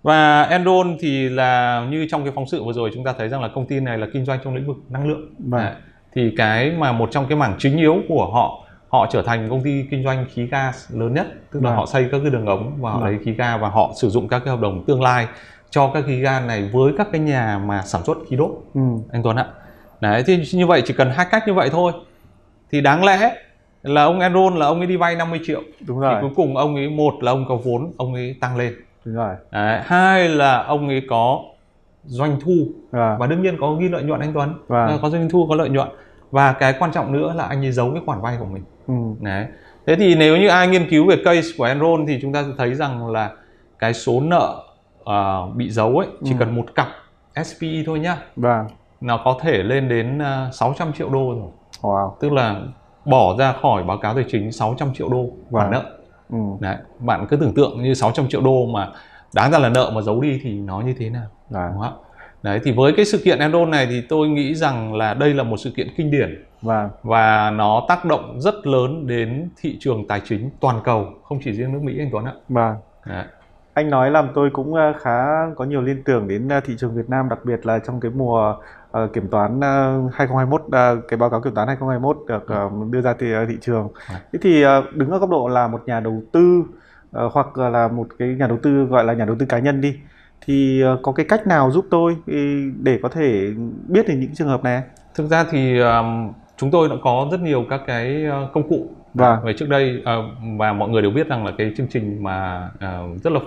và 0.04 0.44
Enron 0.44 0.98
thì 1.00 1.30
là 1.30 1.82
như 1.90 2.08
trong 2.12 2.24
cái 2.24 2.32
phóng 2.36 2.48
sự 2.48 2.64
vừa 2.64 2.74
rồi 2.74 2.90
chúng 2.94 3.04
ta 3.04 3.14
thấy 3.18 3.30
rằng 3.30 3.42
là 3.42 3.50
công 3.56 3.66
ty 3.66 3.80
này 3.80 3.98
là 3.98 4.08
kinh 4.14 4.26
doanh 4.26 4.40
trong 4.44 4.56
lĩnh 4.56 4.68
vực 4.68 4.78
năng 4.90 5.08
lượng. 5.08 5.34
Vâng. 5.40 5.62
Đấy. 5.62 5.74
Thì 6.14 6.34
cái 6.38 6.72
mà 6.72 6.92
một 6.92 7.12
trong 7.12 7.26
cái 7.30 7.38
mảng 7.38 7.56
chính 7.60 7.78
yếu 7.78 7.98
của 8.10 8.32
họ 8.34 8.68
họ 8.90 9.08
trở 9.12 9.22
thành 9.22 9.50
công 9.50 9.64
ty 9.64 9.86
kinh 9.92 10.04
doanh 10.04 10.26
khí 10.34 10.48
ga 10.48 10.72
lớn 10.90 11.14
nhất, 11.14 11.28
tức 11.52 11.64
là 11.64 11.70
vâng. 11.70 11.78
họ 11.78 11.86
xây 11.86 12.10
các 12.12 12.20
cái 12.22 12.32
đường 12.32 12.46
ống 12.46 12.78
và 12.82 12.92
họ 12.92 12.98
vâng. 12.98 13.06
lấy 13.06 13.20
khí 13.26 13.34
ga 13.34 13.58
và 13.58 13.70
họ 13.70 13.92
sử 14.02 14.10
dụng 14.10 14.28
các 14.28 14.40
cái 14.40 14.50
hợp 14.50 14.60
đồng 14.62 14.86
tương 14.86 15.02
lai 15.02 15.28
cho 15.70 15.92
các 15.94 16.04
khí 16.08 16.22
ga 16.22 16.40
này 16.40 16.70
với 16.74 16.94
các 16.98 17.08
cái 17.12 17.22
nhà 17.22 17.62
mà 17.66 17.82
sản 17.82 18.04
xuất 18.04 18.18
khí 18.30 18.36
đốt. 18.36 18.52
Ừ. 18.74 18.82
Anh 19.12 19.24
Tuấn 19.24 19.36
ạ. 19.36 19.46
Đấy 20.02 20.24
thì 20.26 20.44
như 20.54 20.68
vậy 20.68 20.84
chỉ 20.86 20.94
cần 20.94 21.10
hai 21.10 21.26
cách 21.32 21.44
như 21.48 21.54
vậy 21.54 21.70
thôi. 21.70 21.94
Thì 22.72 22.82
đáng 22.82 23.04
lẽ 23.04 23.36
là 23.84 24.04
ông 24.04 24.20
Enron 24.20 24.56
là 24.56 24.66
ông 24.66 24.78
ấy 24.78 24.88
đi 24.88 24.98
vay 24.98 25.16
50 25.16 25.40
triệu. 25.44 25.62
Đúng 25.88 26.00
rồi. 26.00 26.14
Thì 26.16 26.22
cuối 26.22 26.32
cùng 26.36 26.58
ông 26.58 26.76
ấy 26.76 26.90
một 26.90 27.14
là 27.22 27.32
ông 27.32 27.46
có 27.50 27.56
vốn, 27.56 27.92
ông 27.98 28.14
ấy 28.14 28.36
tăng 28.42 28.58
lên 28.58 28.74
Đúng 29.06 29.16
rồi. 29.16 29.36
Đấy, 29.52 29.82
hai 29.86 30.30
là 30.30 30.64
ông 30.64 30.88
ấy 30.88 31.02
có 31.10 31.40
doanh 32.06 32.40
thu 32.42 32.54
à. 32.92 33.16
và 33.20 33.28
đương 33.28 33.42
nhiên 33.42 33.58
có 33.60 33.74
ghi 33.74 33.90
lợi 33.90 34.04
nhuận 34.04 34.20
anh 34.20 34.34
Tuấn 34.34 34.54
à. 34.70 34.98
có 35.02 35.10
doanh 35.10 35.30
thu 35.30 35.48
có 35.50 35.56
lợi 35.56 35.70
nhuận 35.70 35.88
và 36.32 36.54
cái 36.54 36.74
quan 36.80 36.92
trọng 36.92 37.14
nữa 37.14 37.34
là 37.36 37.44
anh 37.44 37.66
ấy 37.66 37.72
giấu 37.72 37.92
cái 37.92 38.02
khoản 38.06 38.22
vay 38.22 38.38
của 38.40 38.46
mình 38.46 38.64
ừ. 38.88 38.94
đấy 39.20 39.46
thế 39.88 39.96
thì 39.96 40.16
nếu 40.16 40.38
như 40.38 40.48
ai 40.48 40.68
nghiên 40.68 40.90
cứu 40.90 41.06
về 41.06 41.16
case 41.26 41.48
của 41.58 41.64
Enron 41.64 42.06
thì 42.08 42.20
chúng 42.22 42.34
ta 42.34 42.44
sẽ 42.44 42.50
thấy 42.58 42.76
rằng 42.76 43.08
là 43.12 43.32
cái 43.80 43.94
số 43.94 44.22
nợ 44.22 44.64
uh, 45.02 45.56
bị 45.56 45.70
giấu 45.70 45.98
ấy 45.98 46.08
chỉ 46.24 46.32
ừ. 46.32 46.36
cần 46.40 46.56
một 46.56 46.66
cặp 46.76 46.88
SPE 47.46 47.84
thôi 47.86 48.00
nhá 48.00 48.18
vâng 48.36 48.68
nó 49.02 49.22
có 49.26 49.38
thể 49.42 49.64
lên 49.64 49.90
đến 49.90 50.18
uh, 50.18 50.24
à, 50.24 50.50
600 50.54 50.94
triệu 50.94 51.10
đô 51.10 51.36
rồi 51.36 51.50
wow. 51.82 52.12
tức 52.20 52.32
là 52.32 52.62
bỏ 53.06 53.36
ra 53.40 53.54
khỏi 53.62 53.84
báo 53.84 53.98
cáo 53.98 54.16
tài 54.16 54.26
chính 54.28 54.52
600 54.52 54.94
triệu 54.94 55.10
đô 55.10 55.30
khoản 55.52 55.72
vâng. 55.72 55.84
nợ 55.84 55.90
ừ. 56.30 56.38
đấy 56.60 56.76
bạn 57.00 57.26
cứ 57.30 57.36
tưởng 57.36 57.54
tượng 57.54 57.84
như 57.84 57.94
600 57.94 58.28
triệu 58.28 58.42
đô 58.42 58.66
mà 58.66 58.90
đáng 59.34 59.52
ra 59.52 59.60
là 59.60 59.70
nợ 59.70 59.92
mà 59.96 60.02
giấu 60.02 60.22
đi 60.22 60.40
thì 60.44 60.60
nó 60.60 60.82
như 60.82 60.94
thế 61.00 61.10
nào 61.10 61.28
đấy. 61.50 61.70
đúng 61.74 61.82
không 61.82 61.98
đấy 62.44 62.60
thì 62.64 62.72
với 62.72 62.94
cái 62.96 63.06
sự 63.06 63.22
kiện 63.26 63.40
Enron 63.40 63.72
này 63.72 63.86
thì 63.86 64.02
tôi 64.10 64.28
nghĩ 64.28 64.56
rằng 64.56 64.94
là 64.94 65.14
đây 65.14 65.34
là 65.34 65.44
một 65.44 65.58
sự 65.58 65.72
kiện 65.76 65.88
kinh 65.98 66.12
điển 66.12 66.46
và 66.62 66.90
và 67.04 67.52
nó 67.52 67.86
tác 67.88 68.06
động 68.06 68.42
rất 68.42 68.68
lớn 68.68 69.08
đến 69.08 69.50
thị 69.62 69.78
trường 69.80 70.08
tài 70.08 70.22
chính 70.26 70.50
toàn 70.60 70.80
cầu 70.84 71.08
không 71.24 71.40
chỉ 71.44 71.52
riêng 71.52 71.74
nước 71.74 71.80
Mỹ 71.84 71.96
anh 72.00 72.10
Tuấn 72.12 72.26
ạ 72.26 72.34
và. 73.06 73.26
Anh 73.74 73.90
nói 73.90 74.12
làm 74.12 74.30
tôi 74.34 74.50
cũng 74.54 74.74
ờ, 74.74 74.94
khá 75.02 75.26
có 75.56 75.66
nhiều 75.66 75.82
liên 75.82 76.04
tưởng 76.04 76.28
đến 76.28 76.50
ờ, 76.50 76.60
thị 76.60 76.76
trường 76.78 76.96
Việt 76.96 77.10
Nam 77.10 77.30
đặc 77.30 77.40
biệt 77.46 77.66
là 77.66 77.80
trong 77.80 78.00
cái 78.00 78.12
mùa 78.16 78.56
uh, 79.04 79.14
kiểm 79.14 79.28
toán 79.28 79.58
uh, 79.58 80.14
2021 80.14 80.62
uh, 80.62 80.72
cái 81.08 81.18
báo 81.18 81.30
cáo 81.30 81.42
kiểm 81.42 81.56
toán 81.56 81.68
2021 81.68 82.18
được 82.28 82.48
uh, 82.66 82.92
đưa 82.92 83.02
ra 83.02 83.14
thị, 83.20 83.28
thị 83.48 83.58
trường. 83.62 83.88
À. 84.08 84.22
Thế 84.34 84.40
thì 84.42 84.66
uh, 84.66 84.96
đứng 84.96 85.10
ở 85.10 85.18
góc 85.18 85.30
độ 85.30 85.48
là 85.48 85.68
một 85.68 85.84
nhà 85.86 86.00
đầu 86.00 86.22
tư 86.32 86.64
uh, 87.26 87.34
hoặc 87.34 87.58
là 87.58 87.88
một 87.88 88.08
cái 88.20 88.28
nhà 88.28 88.48
đầu 88.48 88.58
tư 88.64 88.86
gọi 88.86 89.04
là 89.04 89.14
nhà 89.14 89.26
đầu 89.26 89.36
tư 89.40 89.46
cá 89.46 89.60
nhân 89.60 89.82
đi 89.82 90.00
thì 90.46 90.84
uh, 90.94 91.00
có 91.04 91.12
cái 91.12 91.26
cách 91.30 91.48
nào 91.48 91.72
giúp 91.72 91.86
tôi 91.90 92.18
để 92.80 93.00
có 93.04 93.10
thể 93.10 93.54
biết 93.88 94.08
được 94.08 94.14
những 94.18 94.36
trường 94.36 94.48
hợp 94.48 94.64
này? 94.64 94.82
Thực 95.16 95.30
ra 95.30 95.46
thì 95.52 95.80
um, 95.80 96.32
chúng 96.58 96.72
tôi 96.72 96.90
đã 96.90 96.96
có 97.04 97.28
rất 97.32 97.40
nhiều 97.42 97.66
các 97.70 97.82
cái 97.88 98.26
công 98.54 98.70
cụ 98.70 98.90
Vâng. 99.14 99.40
Về 99.44 99.54
trước 99.54 99.70
đây 99.70 100.04
và 100.58 100.74
mọi 100.74 100.90
người 100.90 101.02
đều 101.02 101.12
biết 101.12 101.28
rằng 101.28 101.46
là 101.46 101.52
cái 101.58 101.72
chương 101.78 101.88
trình 101.90 102.24
mà 102.24 102.70
uh, 102.76 103.24
rất 103.24 103.34
là 103.34 103.40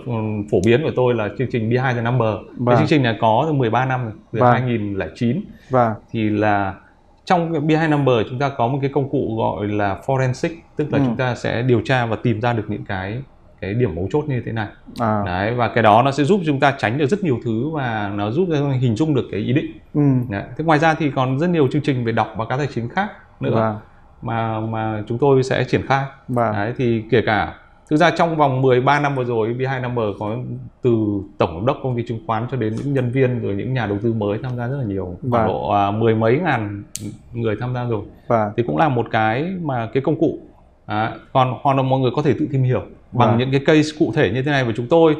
phổ 0.51 0.59
biến 0.67 0.83
của 0.83 0.93
tôi 0.97 1.15
là 1.15 1.29
chương 1.39 1.49
trình 1.53 1.71
Behind 1.71 1.97
the 1.97 2.03
Number. 2.03 2.35
Vâng. 2.57 2.67
Cái 2.67 2.77
chương 2.77 2.89
trình 2.89 3.03
này 3.03 3.17
có 3.21 3.45
từ 3.47 3.53
13 3.53 3.85
năm 3.85 4.05
rồi, 4.05 4.13
từ 4.33 4.41
vâng. 4.41 4.53
2009. 4.53 5.41
Vâng. 5.71 5.93
Thì 6.13 6.31
là 6.31 6.75
trong 7.25 7.53
cái 7.53 7.61
Behind 7.61 7.91
Number 7.91 8.17
chúng 8.31 8.39
ta 8.39 8.49
có 8.49 8.69
một 8.69 8.79
cái 8.81 8.91
công 8.95 9.11
cụ 9.11 9.37
gọi 9.39 9.69
là 9.69 9.99
forensic, 10.07 10.51
tức 10.77 10.93
là 10.93 10.99
ừ. 10.99 11.05
chúng 11.07 11.17
ta 11.17 11.35
sẽ 11.35 11.63
điều 11.63 11.81
tra 11.85 12.07
và 12.07 12.17
tìm 12.23 12.41
ra 12.41 12.53
được 12.53 12.65
những 12.69 12.85
cái 12.85 13.23
cái 13.61 13.75
điểm 13.75 13.95
mấu 13.95 14.09
chốt 14.13 14.25
như 14.29 14.43
thế 14.47 14.53
này. 14.53 14.69
À. 14.99 15.23
Đấy 15.27 15.55
và 15.55 15.69
cái 15.69 15.83
đó 15.83 16.03
nó 16.03 16.11
sẽ 16.11 16.25
giúp 16.25 16.41
chúng 16.47 16.61
ta 16.61 16.75
tránh 16.79 16.99
được 16.99 17.07
rất 17.07 17.23
nhiều 17.23 17.39
thứ 17.45 17.71
và 17.71 18.13
nó 18.15 18.31
giúp 18.31 18.49
hình 18.81 18.97
dung 18.97 19.15
được 19.15 19.29
cái 19.31 19.41
ý 19.41 19.53
định. 19.53 19.67
Ừ. 19.95 20.01
Đấy. 20.31 20.43
Thế 20.57 20.65
ngoài 20.65 20.79
ra 20.79 20.95
thì 20.95 21.11
còn 21.11 21.39
rất 21.39 21.51
nhiều 21.51 21.69
chương 21.73 21.83
trình 21.83 22.05
về 22.05 22.13
đọc 22.13 22.35
và 22.37 22.45
các 22.45 22.57
tài 22.57 22.69
chính 22.75 22.89
khác 22.89 23.11
nữa. 23.41 23.55
Vâng 23.55 23.77
mà 24.25 24.61
mà 24.61 25.03
chúng 25.09 25.19
tôi 25.19 25.43
sẽ 25.43 25.65
triển 25.65 25.87
khai 25.87 26.05
Vâng. 26.29 26.53
Đấy, 26.53 26.73
thì 26.77 27.03
kể 27.11 27.23
cả 27.27 27.55
thực 27.91 27.97
ra 27.97 28.11
trong 28.11 28.37
vòng 28.37 28.63
13 28.63 29.01
năm 29.01 29.15
vừa 29.15 29.25
rồi 29.25 29.55
B2 29.59 29.81
Number 29.83 30.05
có 30.19 30.37
từ 30.83 30.97
tổng 31.39 31.55
giám 31.55 31.67
đốc 31.67 31.77
công 31.83 31.97
ty 31.97 32.03
chứng 32.09 32.19
khoán 32.27 32.47
cho 32.51 32.57
đến 32.57 32.75
những 32.77 32.95
nhân 32.95 33.11
viên 33.11 33.41
rồi 33.41 33.55
những 33.55 33.75
nhà 33.75 33.87
đầu 33.87 33.99
tư 34.03 34.13
mới 34.13 34.39
tham 34.43 34.57
gia 34.57 34.69
rất 34.69 34.77
là 34.79 34.85
nhiều 34.85 35.05
khoảng 35.21 35.31
Vâng. 35.31 35.47
độ 35.47 35.69
à, 35.71 35.91
mười 35.91 36.15
mấy 36.15 36.39
ngàn 36.45 36.83
người 37.33 37.57
tham 37.61 37.75
gia 37.75 37.85
rồi 37.85 38.03
Vâng. 38.29 38.51
thì 38.57 38.63
cũng 38.67 38.77
là 38.77 38.89
một 38.89 39.07
cái 39.11 39.53
mà 39.63 39.89
cái 39.95 40.03
công 40.03 40.19
cụ 40.21 40.39
Đấy. 40.89 41.11
còn 41.33 41.55
hoặc 41.63 41.77
là 41.77 41.83
mọi 41.83 42.01
người 42.01 42.11
có 42.17 42.23
thể 42.23 42.33
tự 42.39 42.47
tìm 42.53 42.63
hiểu 42.63 42.83
bằng 43.13 43.29
Vâng. 43.29 43.39
những 43.39 43.51
cái 43.51 43.61
case 43.67 43.89
cụ 43.99 44.13
thể 44.17 44.31
như 44.31 44.43
thế 44.43 44.51
này 44.51 44.65
và 44.65 44.73
chúng 44.77 44.87
tôi 44.91 45.17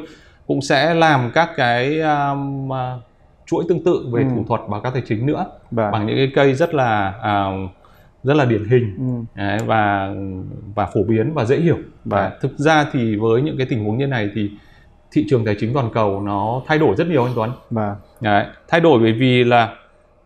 cũng 0.47 0.61
sẽ 0.61 0.93
làm 0.93 1.31
các 1.33 1.49
cái 1.55 1.99
um, 2.01 2.73
à, 2.73 2.97
chuỗi 3.45 3.63
tương 3.69 3.83
tự 3.83 4.07
về 4.11 4.21
Ừ. 4.21 4.27
thủ 4.35 4.43
thuật 4.47 4.61
báo 4.69 4.81
cáo 4.81 4.91
tài 4.91 5.01
chính 5.07 5.25
nữa 5.25 5.45
Vâng. 5.71 5.91
bằng 5.91 6.05
những 6.07 6.15
cái 6.15 6.31
case 6.35 6.53
rất 6.53 6.73
là 6.73 7.13
à, 7.21 7.45
rất 8.25 8.33
là 8.33 8.45
điển 8.45 8.63
hình 8.65 8.95
Ừ. 8.97 9.41
Đấy, 9.41 9.59
và 9.65 10.13
và 10.75 10.85
phổ 10.85 11.03
biến 11.03 11.33
và 11.33 11.45
dễ 11.45 11.57
hiểu. 11.57 11.77
Vâng. 12.05 12.19
Đấy, 12.19 12.31
thực 12.41 12.59
ra 12.59 12.85
thì 12.91 13.15
với 13.15 13.41
những 13.41 13.57
cái 13.57 13.67
tình 13.69 13.85
huống 13.85 13.97
như 13.97 14.07
này 14.07 14.29
thì 14.35 14.51
thị 15.11 15.25
trường 15.29 15.45
tài 15.45 15.55
chính 15.59 15.73
toàn 15.73 15.89
cầu 15.93 16.21
nó 16.21 16.61
thay 16.67 16.77
đổi 16.77 16.95
rất 16.95 17.07
nhiều 17.07 17.23
anh 17.23 17.33
Tuấn. 17.35 17.51
Vâng. 17.69 17.95
Đấy, 18.21 18.45
thay 18.67 18.81
đổi 18.81 18.99
bởi 18.99 19.13
vì 19.13 19.43
là 19.43 19.75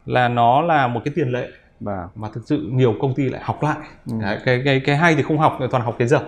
là 0.05 0.27
nó 0.27 0.61
là 0.61 0.87
một 0.87 1.01
cái 1.05 1.13
tiền 1.15 1.31
lệ 1.31 1.47
Vâng. 1.79 2.07
mà 2.15 2.27
thực 2.33 2.41
sự 2.45 2.69
nhiều 2.71 2.95
công 3.01 3.13
ty 3.13 3.29
lại 3.29 3.41
học 3.43 3.63
lại. 3.63 3.77
Ừ. 4.11 4.13
Đấy, 4.21 4.37
cái 4.45 4.61
cái 4.65 4.79
cái 4.79 4.97
hay 4.97 5.15
thì 5.15 5.23
không 5.23 5.37
học 5.37 5.57
toàn 5.71 5.83
học 5.83 5.95
cái 5.99 6.07
dở. 6.07 6.19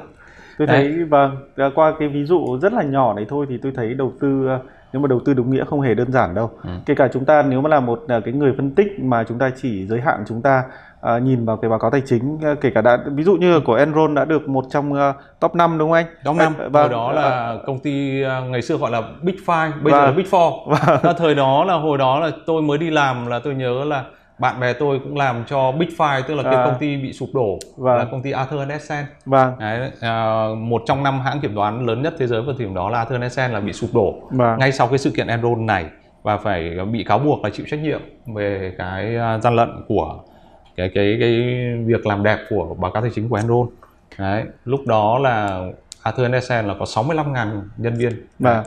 Tôi 0.57 0.67
Đấy. 0.67 0.91
thấy 0.93 1.05
vâng, 1.05 1.35
à, 1.55 1.69
qua 1.75 1.93
cái 1.99 2.07
ví 2.07 2.25
dụ 2.25 2.59
rất 2.61 2.73
là 2.73 2.83
nhỏ 2.83 3.13
này 3.13 3.25
thôi 3.29 3.45
thì 3.49 3.57
tôi 3.57 3.71
thấy 3.75 3.93
đầu 3.93 4.13
tư 4.19 4.47
à, 4.47 4.59
nếu 4.93 5.01
mà 5.01 5.07
đầu 5.07 5.19
tư 5.25 5.33
đúng 5.33 5.49
nghĩa 5.51 5.65
không 5.65 5.81
hề 5.81 5.93
đơn 5.93 6.11
giản 6.11 6.35
đâu. 6.35 6.49
Ừ. 6.63 6.69
Kể 6.85 6.93
cả 6.95 7.09
chúng 7.13 7.25
ta 7.25 7.43
nếu 7.43 7.61
mà 7.61 7.69
là 7.69 7.79
một 7.79 8.03
à, 8.07 8.19
cái 8.25 8.33
người 8.33 8.53
phân 8.57 8.71
tích 8.75 8.99
mà 8.99 9.23
chúng 9.23 9.39
ta 9.39 9.51
chỉ 9.61 9.87
giới 9.87 10.01
hạn 10.01 10.23
chúng 10.27 10.41
ta 10.41 10.63
à, 11.01 11.17
nhìn 11.19 11.45
vào 11.45 11.57
cái 11.57 11.69
báo 11.69 11.79
cáo 11.79 11.91
tài 11.91 12.01
chính 12.05 12.37
à, 12.43 12.55
kể 12.61 12.69
cả 12.75 12.81
đã 12.81 12.97
ví 13.05 13.23
dụ 13.23 13.35
như 13.35 13.59
của 13.59 13.73
Enron 13.75 14.15
đã 14.15 14.25
được 14.25 14.49
một 14.49 14.65
trong 14.69 14.93
à, 14.93 15.13
top 15.39 15.55
5 15.55 15.77
đúng 15.77 15.89
không 15.89 15.93
anh? 15.93 16.05
Trong 16.25 16.37
năm, 16.37 16.53
À, 16.59 16.67
hồi 16.73 16.89
đó 16.89 17.11
là 17.11 17.55
công 17.65 17.79
ty 17.79 18.23
ngày 18.49 18.61
xưa 18.61 18.77
gọi 18.77 18.91
là 18.91 19.01
Big 19.21 19.35
Five, 19.45 19.71
bây 19.83 19.91
giờ 19.93 19.99
Vâng. 19.99 20.05
là 20.09 20.11
Big 20.11 20.25
Four. 20.25 20.75
Và 21.03 21.13
thời 21.17 21.35
đó 21.35 21.63
là 21.63 21.73
hồi 21.73 21.97
đó 21.97 22.19
là 22.19 22.31
tôi 22.45 22.61
mới 22.61 22.77
đi 22.77 22.89
làm 22.89 23.27
là 23.27 23.39
tôi 23.43 23.55
nhớ 23.55 23.83
là 23.83 24.03
bạn 24.39 24.59
bè 24.59 24.73
tôi 24.73 24.99
cũng 25.03 25.17
làm 25.17 25.43
cho 25.47 25.71
Big 25.71 25.87
Five 25.97 26.21
tức 26.27 26.35
là 26.35 26.43
cái 26.43 26.55
À. 26.55 26.65
công 26.65 26.75
ty 26.79 26.97
bị 26.97 27.13
sụp 27.13 27.29
đổ 27.33 27.57
Vâng. 27.77 27.97
là 27.97 28.05
công 28.11 28.21
ty 28.21 28.31
Arthur 28.31 28.59
Andersen. 28.59 29.05
Vâng. 29.25 29.53
Đấy, 29.59 29.91
à, 30.01 30.45
một 30.57 30.81
trong 30.85 31.03
năm 31.03 31.19
hãng 31.19 31.39
kiểm 31.39 31.55
toán 31.55 31.85
lớn 31.85 32.01
nhất 32.01 32.13
thế 32.19 32.27
giới 32.27 32.41
vào 32.41 32.55
thời 32.57 32.65
điểm 32.65 32.75
đó 32.75 32.89
là 32.89 32.97
Arthur 32.97 33.13
Andersen 33.15 33.51
là 33.51 33.59
bị 33.59 33.73
sụp 33.73 33.89
đổ 33.93 34.13
Vâng. 34.31 34.59
ngay 34.59 34.71
sau 34.71 34.87
cái 34.87 34.97
sự 34.97 35.11
kiện 35.15 35.27
Enron 35.27 35.65
này 35.65 35.85
và 36.23 36.37
phải 36.37 36.77
bị 36.91 37.03
cáo 37.03 37.19
buộc 37.19 37.43
là 37.43 37.49
chịu 37.49 37.65
trách 37.69 37.79
nhiệm 37.79 38.01
về 38.35 38.73
cái 38.77 39.15
gian 39.43 39.55
lận 39.55 39.69
của 39.87 40.19
cái 40.87 41.05
cái 41.05 41.17
cái 41.19 41.73
việc 41.85 42.05
làm 42.07 42.23
đẹp 42.23 42.37
của 42.49 42.75
báo 42.79 42.91
cáo 42.91 43.01
tài 43.01 43.11
chính 43.15 43.29
của 43.29 43.35
Enron. 43.35 43.67
Đấy, 44.19 44.43
lúc 44.65 44.79
đó 44.87 45.19
là 45.19 45.61
Arthur 46.03 46.23
Andersen 46.23 46.65
là 46.67 46.73
có 46.79 46.85
65.000 46.85 47.61
nhân 47.77 47.93
viên. 47.93 48.25
Vâng. 48.39 48.63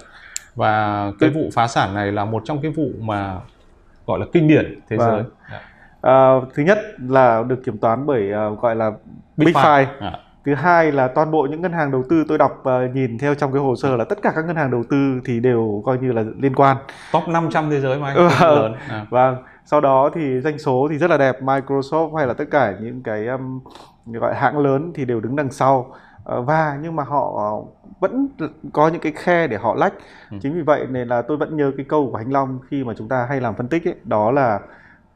Và 0.54 1.06
cái 1.20 1.30
vụ 1.30 1.50
phá 1.54 1.66
sản 1.66 1.94
này 1.94 2.12
là 2.12 2.24
một 2.24 2.42
trong 2.44 2.62
cái 2.62 2.70
vụ 2.70 2.88
mà 3.00 3.36
gọi 4.06 4.18
là 4.18 4.26
kinh 4.32 4.48
điển 4.48 4.80
thế 4.90 4.96
Vâng. 4.96 5.10
giới. 5.10 5.22
À, 6.02 6.34
thứ 6.54 6.62
nhất 6.62 6.78
là 7.08 7.42
được 7.48 7.64
kiểm 7.64 7.78
toán 7.78 8.06
bởi 8.06 8.32
à, 8.32 8.48
gọi 8.60 8.76
là 8.76 8.90
Big, 9.36 9.46
Five. 9.48 9.86
À, 10.00 10.18
Thứ 10.46 10.54
hai 10.54 10.92
là 10.92 11.08
toàn 11.08 11.30
bộ 11.30 11.46
những 11.50 11.62
ngân 11.62 11.72
hàng 11.72 11.90
đầu 11.90 12.04
tư 12.10 12.24
tôi 12.28 12.38
đọc 12.38 12.60
và 12.62 12.86
nhìn 12.94 13.18
theo 13.18 13.34
trong 13.34 13.52
cái 13.52 13.60
hồ 13.62 13.76
sơ 13.76 13.96
là 13.96 14.04
tất 14.04 14.18
cả 14.22 14.32
các 14.36 14.44
ngân 14.44 14.56
hàng 14.56 14.70
đầu 14.70 14.84
tư 14.90 15.20
thì 15.24 15.40
đều 15.40 15.82
coi 15.86 15.98
như 15.98 16.12
là 16.12 16.24
liên 16.40 16.54
quan. 16.54 16.76
top 17.12 17.28
500 17.28 17.70
thế 17.70 17.80
giới 17.80 17.98
mà 17.98 18.06
anh 18.08 18.16
Ừ. 18.16 18.28
lớn. 18.40 18.74
À. 18.88 19.06
Vâng, 19.10 19.36
sau 19.64 19.80
đó 19.80 20.10
thì 20.14 20.40
doanh 20.40 20.58
số 20.58 20.88
thì 20.90 20.98
rất 20.98 21.10
là 21.10 21.16
đẹp, 21.16 21.42
Microsoft 21.42 22.14
hay 22.14 22.26
là 22.26 22.34
tất 22.34 22.44
cả 22.50 22.74
những 22.80 23.02
cái 23.02 23.26
um, 23.26 23.60
gọi 24.06 24.34
hãng 24.34 24.58
lớn 24.58 24.92
thì 24.94 25.04
đều 25.04 25.20
đứng 25.20 25.36
đằng 25.36 25.50
sau. 25.50 25.94
Ờ, 26.24 26.42
và 26.42 26.78
nhưng 26.82 26.96
mà 26.96 27.04
họ 27.04 27.62
vẫn 28.00 28.28
có 28.72 28.88
những 28.88 29.00
cái 29.00 29.12
khe 29.12 29.46
để 29.46 29.56
họ 29.56 29.74
lách. 29.74 29.94
Ừ. 30.30 30.36
Chính 30.42 30.54
vì 30.54 30.62
vậy 30.62 30.86
nên 30.90 31.08
là 31.08 31.22
tôi 31.22 31.36
vẫn 31.36 31.56
nhớ 31.56 31.72
cái 31.76 31.86
câu 31.88 32.10
của 32.10 32.16
Anh 32.16 32.32
Long 32.32 32.58
khi 32.70 32.84
mà 32.84 32.94
chúng 32.96 33.08
ta 33.08 33.26
hay 33.28 33.40
làm 33.40 33.54
phân 33.54 33.68
tích 33.68 33.88
ấy, 33.88 33.94
đó 34.04 34.30
là 34.30 34.60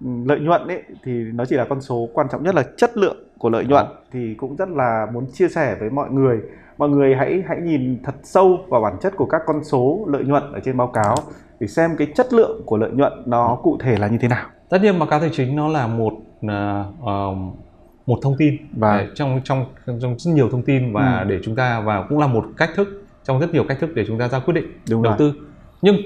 ừ, 0.01 0.07
lợi 0.25 0.41
nhuận 0.41 0.69
ấy 0.69 0.83
thì 1.05 1.13
nó 1.13 1.45
chỉ 1.45 1.57
là 1.57 1.67
con 1.69 1.81
số 1.81 2.09
quan 2.15 2.29
trọng 2.29 2.43
nhất 2.43 2.55
là 2.55 2.63
chất 2.77 2.97
lượng 2.97 3.17
của 3.39 3.51
lợi 3.51 3.65
nhuận 3.65 3.87
thì 4.13 4.35
cũng 4.35 4.57
rất 4.57 4.69
là 4.69 5.07
muốn 5.13 5.27
chia 5.33 5.49
sẻ 5.49 5.77
với 5.81 5.91
mọi 5.91 6.11
người 6.11 6.41
mọi 6.79 6.89
người 6.89 7.15
hãy 7.17 7.43
hãy 7.49 7.59
nhìn 7.61 7.99
thật 8.05 8.15
sâu 8.23 8.59
vào 8.69 8.81
bản 8.81 8.97
chất 9.03 9.13
của 9.17 9.27
các 9.27 9.43
con 9.47 9.65
số 9.65 10.07
lợi 10.09 10.25
nhuận 10.25 10.53
ở 10.53 10.61
trên 10.65 10.77
báo 10.77 10.87
cáo 10.87 11.15
để 11.61 11.67
xem 11.67 11.91
cái 11.99 12.09
chất 12.15 12.33
lượng 12.33 12.63
của 12.67 12.77
lợi 12.77 12.91
nhuận 12.91 13.13
nó 13.27 13.59
cụ 13.63 13.79
thể 13.81 13.97
là 13.97 14.09
như 14.09 14.19
thế 14.21 14.29
nào. 14.29 14.47
Tất 14.69 14.79
nhiên 14.83 14.99
báo 14.99 15.09
cáo 15.09 15.21
tài 15.21 15.31
chính 15.33 15.57
nó 15.57 15.69
là 15.69 15.87
một 15.87 16.13
ờ, 17.05 17.35
một 18.07 18.19
thông 18.23 18.37
tin. 18.39 18.57
Và- 18.77 18.97
Đấy, 18.97 19.07
trong 19.15 19.41
trong 19.45 19.65
trong 19.87 20.01
rất 20.19 20.33
nhiều 20.33 20.49
thông 20.53 20.63
tin 20.63 20.93
và 20.93 21.19
Ừ. 21.19 21.25
để 21.29 21.39
chúng 21.45 21.57
ta 21.57 21.81
và 21.81 22.03
cũng 22.09 22.19
là 22.19 22.27
một 22.27 22.45
cách 22.57 22.71
thức 22.77 23.05
trong 23.25 23.41
rất 23.41 23.53
nhiều 23.53 23.65
cách 23.69 23.79
thức 23.81 23.91
để 23.95 24.05
chúng 24.07 24.19
ta 24.19 24.29
ra 24.29 24.39
quyết 24.39 24.55
định 24.55 24.65
Đúng 24.91 25.03
đầu 25.03 25.15
rồi. 25.19 25.33
tư. 25.33 25.41
Nhưng 25.83 25.97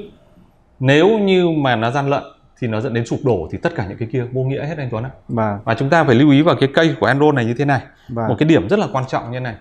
nếu 0.81 1.19
như 1.19 1.49
mà 1.51 1.77
nó 1.77 1.91
gian 1.91 2.09
lận 2.11 2.23
thì 2.61 2.69
nó 2.69 2.81
dẫn 2.81 2.95
đến 2.95 3.07
sụp 3.07 3.19
đổ 3.25 3.49
thì 3.53 3.59
tất 3.63 3.73
cả 3.77 3.87
những 3.89 3.99
cái 3.99 4.09
kia 4.13 4.25
vô 4.33 4.43
nghĩa 4.43 4.65
hết 4.65 4.79
anh 4.79 4.89
Tuấn 4.91 5.05
ạ. 5.05 5.11
Và 5.29 5.59
và 5.65 5.75
chúng 5.75 5.91
ta 5.91 6.05
phải 6.05 6.15
lưu 6.15 6.31
ý 6.31 6.43
vào 6.43 6.57
cái 6.61 6.69
cây 6.75 6.95
của 7.01 7.07
Enron 7.07 7.35
này 7.35 7.45
như 7.45 7.55
thế 7.59 7.65
này. 7.65 7.81
Và 8.09 8.29
một 8.29 8.35
cái 8.39 8.49
điểm 8.49 8.69
rất 8.69 8.79
là 8.79 8.87
quan 8.93 9.05
trọng 9.09 9.31
như 9.31 9.41
này 9.41 9.55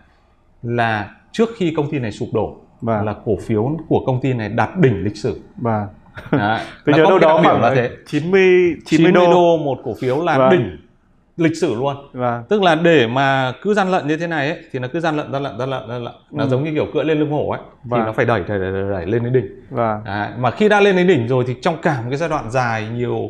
là 0.63 1.09
trước 1.31 1.49
khi 1.57 1.73
công 1.77 1.91
ty 1.91 1.99
này 1.99 2.11
sụp 2.11 2.29
đổ 2.33 2.57
và 2.81 3.01
là 3.03 3.15
cổ 3.25 3.37
phiếu 3.47 3.77
của 3.89 4.03
công 4.05 4.21
ty 4.21 4.33
này 4.33 4.49
đạt 4.49 4.69
đỉnh 4.77 5.03
lịch 5.03 5.17
sử. 5.17 5.39
Và 5.57 5.87
Đấy. 6.31 6.59
tôi 6.85 6.95
nhớ 6.95 7.03
đâu 7.09 7.19
đó 7.19 7.39
khoảng 7.43 7.61
là 7.61 7.75
thế. 7.75 7.89
90 8.07 8.75
90 8.85 9.11
90 9.11 9.11
đô, 9.11 9.31
đô 9.31 9.57
một 9.57 9.77
cổ 9.83 9.93
phiếu 10.01 10.23
là 10.23 10.37
Vâng. 10.37 10.49
đỉnh 10.51 10.77
lịch 11.37 11.57
sử 11.57 11.75
luôn. 11.75 11.95
Và 12.13 12.43
tức 12.49 12.61
là 12.61 12.75
để 12.75 13.07
mà 13.07 13.53
cứ 13.61 13.73
gian 13.73 13.91
lận 13.91 14.07
như 14.07 14.17
thế 14.17 14.27
này 14.27 14.49
ấy, 14.49 14.59
thì 14.71 14.79
nó 14.79 14.87
cứ 14.93 14.99
gian 14.99 15.17
lận 15.17 15.31
gian 15.31 15.43
lận 15.43 15.57
gian 15.59 15.69
lận 15.69 15.89
gian 15.89 16.03
lận. 16.03 16.13
Nó 16.31 16.43
Ừ. 16.43 16.49
giống 16.49 16.63
như 16.63 16.71
kiểu 16.73 16.85
cưỡi 16.93 17.03
lên 17.05 17.19
lưng 17.19 17.31
hổ 17.31 17.49
ấy 17.49 17.59
thì 17.83 17.89
Vâng. 17.89 18.05
nó 18.05 18.11
phải 18.11 18.25
đẩy 18.25 18.43
đẩy 18.47 18.59
đẩy, 18.59 18.71
đẩy, 18.71 18.83
đẩy 18.91 19.05
lên 19.05 19.23
đến 19.23 19.33
đỉnh. 19.33 19.45
Và 19.69 20.01
Đấy. 20.05 20.29
mà 20.39 20.51
khi 20.51 20.69
đã 20.69 20.81
lên 20.81 20.95
đến 20.95 21.07
đỉnh 21.07 21.27
rồi 21.27 21.43
thì 21.47 21.55
trong 21.61 21.75
cả 21.81 21.97
một 22.01 22.07
cái 22.09 22.17
giai 22.17 22.29
đoạn 22.29 22.51
dài 22.51 22.87
nhiều 22.95 23.29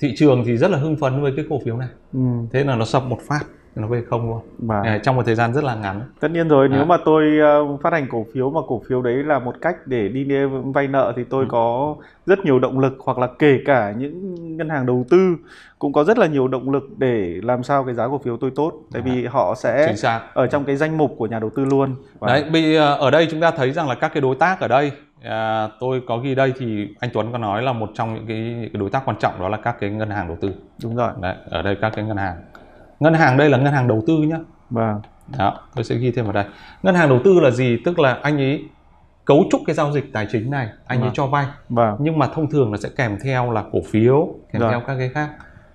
thị 0.00 0.14
trường 0.16 0.42
thì 0.46 0.56
rất 0.56 0.70
là 0.70 0.78
hưng 0.78 0.96
phấn 0.96 1.22
với 1.22 1.32
cái 1.36 1.44
cổ 1.50 1.60
phiếu 1.64 1.76
này. 1.76 1.88
Ừ, 2.12 2.20
thế 2.52 2.64
là 2.64 2.76
nó 2.76 2.84
sập 2.84 3.04
một 3.04 3.18
phát. 3.28 3.40
thì 3.44 3.55
nó 3.76 3.86
về 3.86 4.02
không 4.10 4.30
luôn 4.30 4.40
và 4.58 4.82
Đấy, 4.84 5.00
trong 5.02 5.16
một 5.16 5.22
thời 5.26 5.34
gian 5.34 5.54
rất 5.54 5.64
là 5.64 5.74
ngắn. 5.74 6.00
Tất 6.20 6.30
nhiên 6.30 6.48
rồi 6.48 6.68
nếu 6.68 6.80
À. 6.82 6.84
mà 6.84 6.96
tôi 7.04 7.38
ờ, 7.40 7.76
phát 7.82 7.92
hành 7.92 8.06
cổ 8.10 8.26
phiếu 8.34 8.50
mà 8.50 8.60
cổ 8.68 8.82
phiếu 8.88 9.02
đấy 9.02 9.14
là 9.14 9.38
một 9.38 9.54
cách 9.60 9.76
để 9.86 10.08
đi 10.08 10.26
vay 10.74 10.88
nợ 10.88 11.12
thì 11.16 11.24
tôi 11.30 11.44
Ừ. 11.44 11.48
có 11.50 11.96
rất 12.26 12.38
nhiều 12.38 12.58
động 12.58 12.78
lực 12.78 12.96
hoặc 13.04 13.18
là 13.18 13.28
kể 13.38 13.58
cả 13.66 13.92
những 13.98 14.34
ngân 14.56 14.68
hàng 14.68 14.86
đầu 14.86 15.04
tư 15.10 15.36
cũng 15.78 15.92
có 15.92 16.04
rất 16.04 16.18
là 16.18 16.26
nhiều 16.26 16.48
động 16.48 16.70
lực 16.70 16.82
để 16.98 17.40
làm 17.42 17.62
sao 17.62 17.84
cái 17.84 17.94
giá 17.94 18.08
cổ 18.08 18.18
phiếu 18.18 18.36
tôi 18.36 18.50
tốt. 18.56 18.72
Tại 18.92 19.02
vì 19.02 19.26
họ 19.26 19.54
sẽ 19.56 19.94
ở 20.34 20.46
trong 20.46 20.64
cái 20.64 20.76
danh 20.76 20.98
mục 20.98 21.14
của 21.18 21.26
nhà 21.26 21.38
đầu 21.38 21.50
tư 21.56 21.64
luôn. 21.64 21.94
Và- 22.18 22.28
Đấy, 22.28 22.44
bây 22.52 22.74
giờ 22.74 22.94
ở 22.94 23.10
đây 23.10 23.28
chúng 23.30 23.40
ta 23.40 23.50
thấy 23.50 23.70
rằng 23.72 23.88
là 23.88 23.94
các 23.94 24.08
cái 24.14 24.20
đối 24.20 24.34
tác 24.36 24.60
ở 24.60 24.68
đây 24.68 24.92
à, 25.22 25.68
tôi 25.80 26.02
có 26.06 26.18
ghi 26.18 26.34
đây 26.34 26.52
thì 26.58 26.88
anh 27.00 27.10
Tuấn 27.14 27.32
có 27.32 27.38
nói 27.38 27.62
là 27.62 27.72
một 27.72 27.90
trong 27.94 28.14
những 28.14 28.24
cái, 28.26 28.36
những 28.38 28.70
cái 28.72 28.80
đối 28.80 28.90
tác 28.90 29.02
quan 29.04 29.16
trọng 29.20 29.32
đó 29.40 29.48
là 29.48 29.56
các 29.56 29.76
cái 29.80 29.90
ngân 29.90 30.10
hàng 30.10 30.28
đầu 30.28 30.36
tư. 30.40 30.50
đúng 30.82 30.96
rồi. 30.96 31.10
Đấy, 31.20 31.34
ở 31.50 31.62
đây 31.62 31.76
các 31.80 31.92
cái 31.96 32.04
ngân 32.04 32.16
hàng. 32.16 32.36
Ngân 33.00 33.14
hàng 33.14 33.36
đây 33.36 33.50
là 33.50 33.58
ngân 33.58 33.72
hàng 33.72 33.88
đầu 33.88 34.02
tư 34.06 34.18
nhá. 34.18 34.38
và 34.70 35.00
Đó, 35.38 35.60
tôi 35.74 35.84
sẽ 35.84 35.94
ghi 35.96 36.10
thêm 36.10 36.24
vào 36.24 36.32
đây. 36.32 36.44
Ngân 36.82 36.94
hàng 36.94 37.08
đầu 37.08 37.18
tư 37.24 37.40
là 37.40 37.50
gì? 37.50 37.78
Tức 37.84 37.98
là 37.98 38.18
anh 38.22 38.36
ấy 38.38 38.64
cấu 39.24 39.44
trúc 39.50 39.60
cái 39.66 39.74
giao 39.76 39.92
dịch 39.92 40.12
tài 40.12 40.26
chính 40.32 40.50
này, 40.50 40.68
anh 40.86 40.98
ấy 40.98 41.04
Vâng. 41.04 41.14
cho 41.14 41.26
vay. 41.26 41.46
và 41.68 41.96
Nhưng 41.98 42.18
mà 42.18 42.26
thông 42.26 42.50
thường 42.50 42.70
nó 42.70 42.76
sẽ 42.76 42.88
kèm 42.96 43.18
theo 43.24 43.50
là 43.50 43.64
cổ 43.72 43.78
phiếu, 43.90 44.28
kèm 44.52 44.62
Rồi. 44.62 44.70
theo 44.70 44.80
các 44.86 44.94
cái 44.98 45.08
khác. 45.08 45.28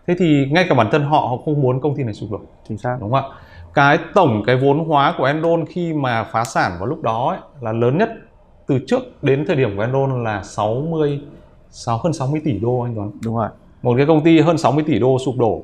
Thế 0.07 0.15
thì 0.19 0.47
ngay 0.51 0.65
cả 0.69 0.75
bản 0.75 0.87
thân 0.91 1.03
họ 1.03 1.19
họ 1.19 1.37
không 1.45 1.61
muốn 1.61 1.81
công 1.81 1.95
ty 1.95 2.03
này 2.03 2.13
sụp 2.13 2.31
đổ 2.31 2.39
chính 2.69 2.77
xác 2.77 2.97
đúng 2.99 3.11
không 3.11 3.31
ạ 3.31 3.35
cái 3.73 3.97
tổng 4.13 4.43
cái 4.45 4.55
vốn 4.57 4.85
hóa 4.85 5.13
của 5.17 5.25
Enron 5.25 5.65
khi 5.65 5.93
mà 5.93 6.23
phá 6.23 6.43
sản 6.43 6.71
vào 6.79 6.85
lúc 6.87 7.01
đó 7.01 7.29
ấy, 7.29 7.39
là 7.61 7.71
lớn 7.71 7.97
nhất 7.97 8.09
từ 8.67 8.79
trước 8.87 9.23
đến 9.23 9.45
thời 9.47 9.55
điểm 9.55 9.75
của 9.77 9.81
Enron 9.81 10.23
là 10.23 10.43
60 10.43 11.21
sáu 11.69 11.97
hơn 12.03 12.13
60 12.13 12.41
tỷ 12.45 12.59
đô 12.59 12.79
anh 12.79 12.95
Tuấn 12.95 13.11
đúng 13.23 13.35
rồi 13.35 13.49
một 13.81 13.93
cái 13.97 14.05
công 14.05 14.23
ty 14.23 14.39
hơn 14.39 14.57
60 14.57 14.83
tỷ 14.87 14.99
đô 14.99 15.17
sụp 15.19 15.35
đổ 15.37 15.61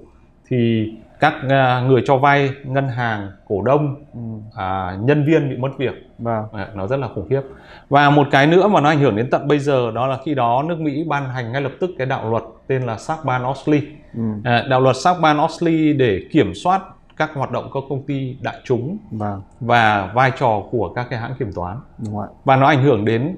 thì 0.49 0.87
các 1.19 1.33
à, 1.49 1.83
người 1.87 2.03
cho 2.05 2.17
vay 2.17 2.51
ngân 2.63 2.87
hàng 2.87 3.31
cổ 3.47 3.61
đông 3.61 3.95
ừ, 4.13 4.19
à, 4.55 4.97
nhân 5.01 5.25
viên 5.25 5.49
bị 5.49 5.57
mất 5.57 5.77
việc. 5.77 5.93
À, 6.25 6.67
nó 6.73 6.87
rất 6.87 6.97
là 6.97 7.07
khủng 7.15 7.29
khiếp. 7.29 7.41
Và 7.89 8.09
một 8.09 8.27
cái 8.31 8.47
nữa 8.47 8.67
mà 8.67 8.81
nó 8.81 8.89
ảnh 8.89 8.99
hưởng 8.99 9.15
đến 9.15 9.29
tận 9.29 9.47
bây 9.47 9.59
giờ 9.59 9.91
đó 9.91 10.07
là 10.07 10.17
khi 10.25 10.35
đó 10.35 10.63
nước 10.67 10.79
Mỹ 10.79 11.03
ban 11.07 11.29
hành 11.29 11.51
ngay 11.51 11.61
lập 11.61 11.71
tức 11.79 11.89
cái 11.97 12.07
đạo 12.07 12.29
luật 12.29 12.43
tên 12.67 12.81
là 12.81 12.95
Sarbanes-Oxley 12.95 13.81
ừ, 14.15 14.21
À, 14.43 14.63
đạo 14.69 14.81
luật 14.81 14.95
Sarbanes-Oxley 14.95 15.97
để 15.97 16.21
kiểm 16.31 16.53
soát 16.55 16.81
các 17.17 17.31
hoạt 17.33 17.51
động 17.51 17.69
của 17.71 17.81
công 17.89 18.03
ty 18.03 18.37
đại 18.41 18.55
chúng 18.63 18.97
và 19.11 19.37
và 19.59 20.11
vai 20.13 20.31
trò 20.39 20.61
của 20.71 20.93
các 20.93 21.07
cái 21.09 21.19
hãng 21.19 21.33
kiểm 21.39 21.53
toán. 21.53 21.77
Đúng 21.97 22.17
rồi. 22.17 22.27
Và 22.45 22.55
nó 22.55 22.67
ảnh 22.67 22.83
hưởng 22.83 23.05
đến 23.05 23.37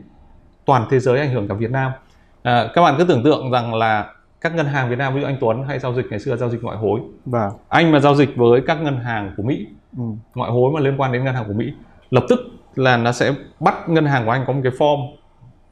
toàn 0.65 0.85
thế 0.89 0.99
giới 0.99 1.19
ảnh 1.19 1.31
hưởng 1.31 1.47
cả 1.47 1.53
Việt 1.53 1.71
Nam. 1.71 1.91
À, 2.43 2.67
các 2.73 2.81
bạn 2.81 2.95
cứ 2.97 3.03
tưởng 3.03 3.23
tượng 3.23 3.51
rằng 3.51 3.73
là 3.73 4.05
các 4.41 4.55
ngân 4.55 4.65
hàng 4.65 4.89
Việt 4.89 4.95
Nam 4.95 5.13
ví 5.15 5.21
dụ 5.21 5.27
anh 5.27 5.37
Tuấn 5.39 5.63
hay 5.63 5.79
giao 5.79 5.93
dịch 5.93 6.05
ngày 6.09 6.19
xưa 6.19 6.35
giao 6.35 6.49
dịch 6.49 6.63
ngoại 6.63 6.77
hối. 6.77 6.99
Và 7.25 7.51
anh 7.69 7.91
mà 7.91 7.99
giao 7.99 8.15
dịch 8.15 8.29
với 8.35 8.61
các 8.67 8.81
ngân 8.81 8.97
hàng 8.97 9.33
của 9.37 9.43
Mỹ 9.43 9.67
ừ, 9.97 10.03
ngoại 10.35 10.51
hối 10.51 10.71
mà 10.71 10.79
liên 10.79 10.97
quan 10.97 11.11
đến 11.11 11.23
ngân 11.23 11.35
hàng 11.35 11.45
của 11.47 11.53
Mỹ 11.53 11.73
lập 12.09 12.23
tức 12.29 12.39
là 12.75 12.97
nó 12.97 13.11
sẽ 13.11 13.33
bắt 13.59 13.89
ngân 13.89 14.05
hàng 14.05 14.25
của 14.25 14.31
anh 14.31 14.43
có 14.47 14.53
một 14.53 14.59
cái 14.63 14.71
form 14.71 15.07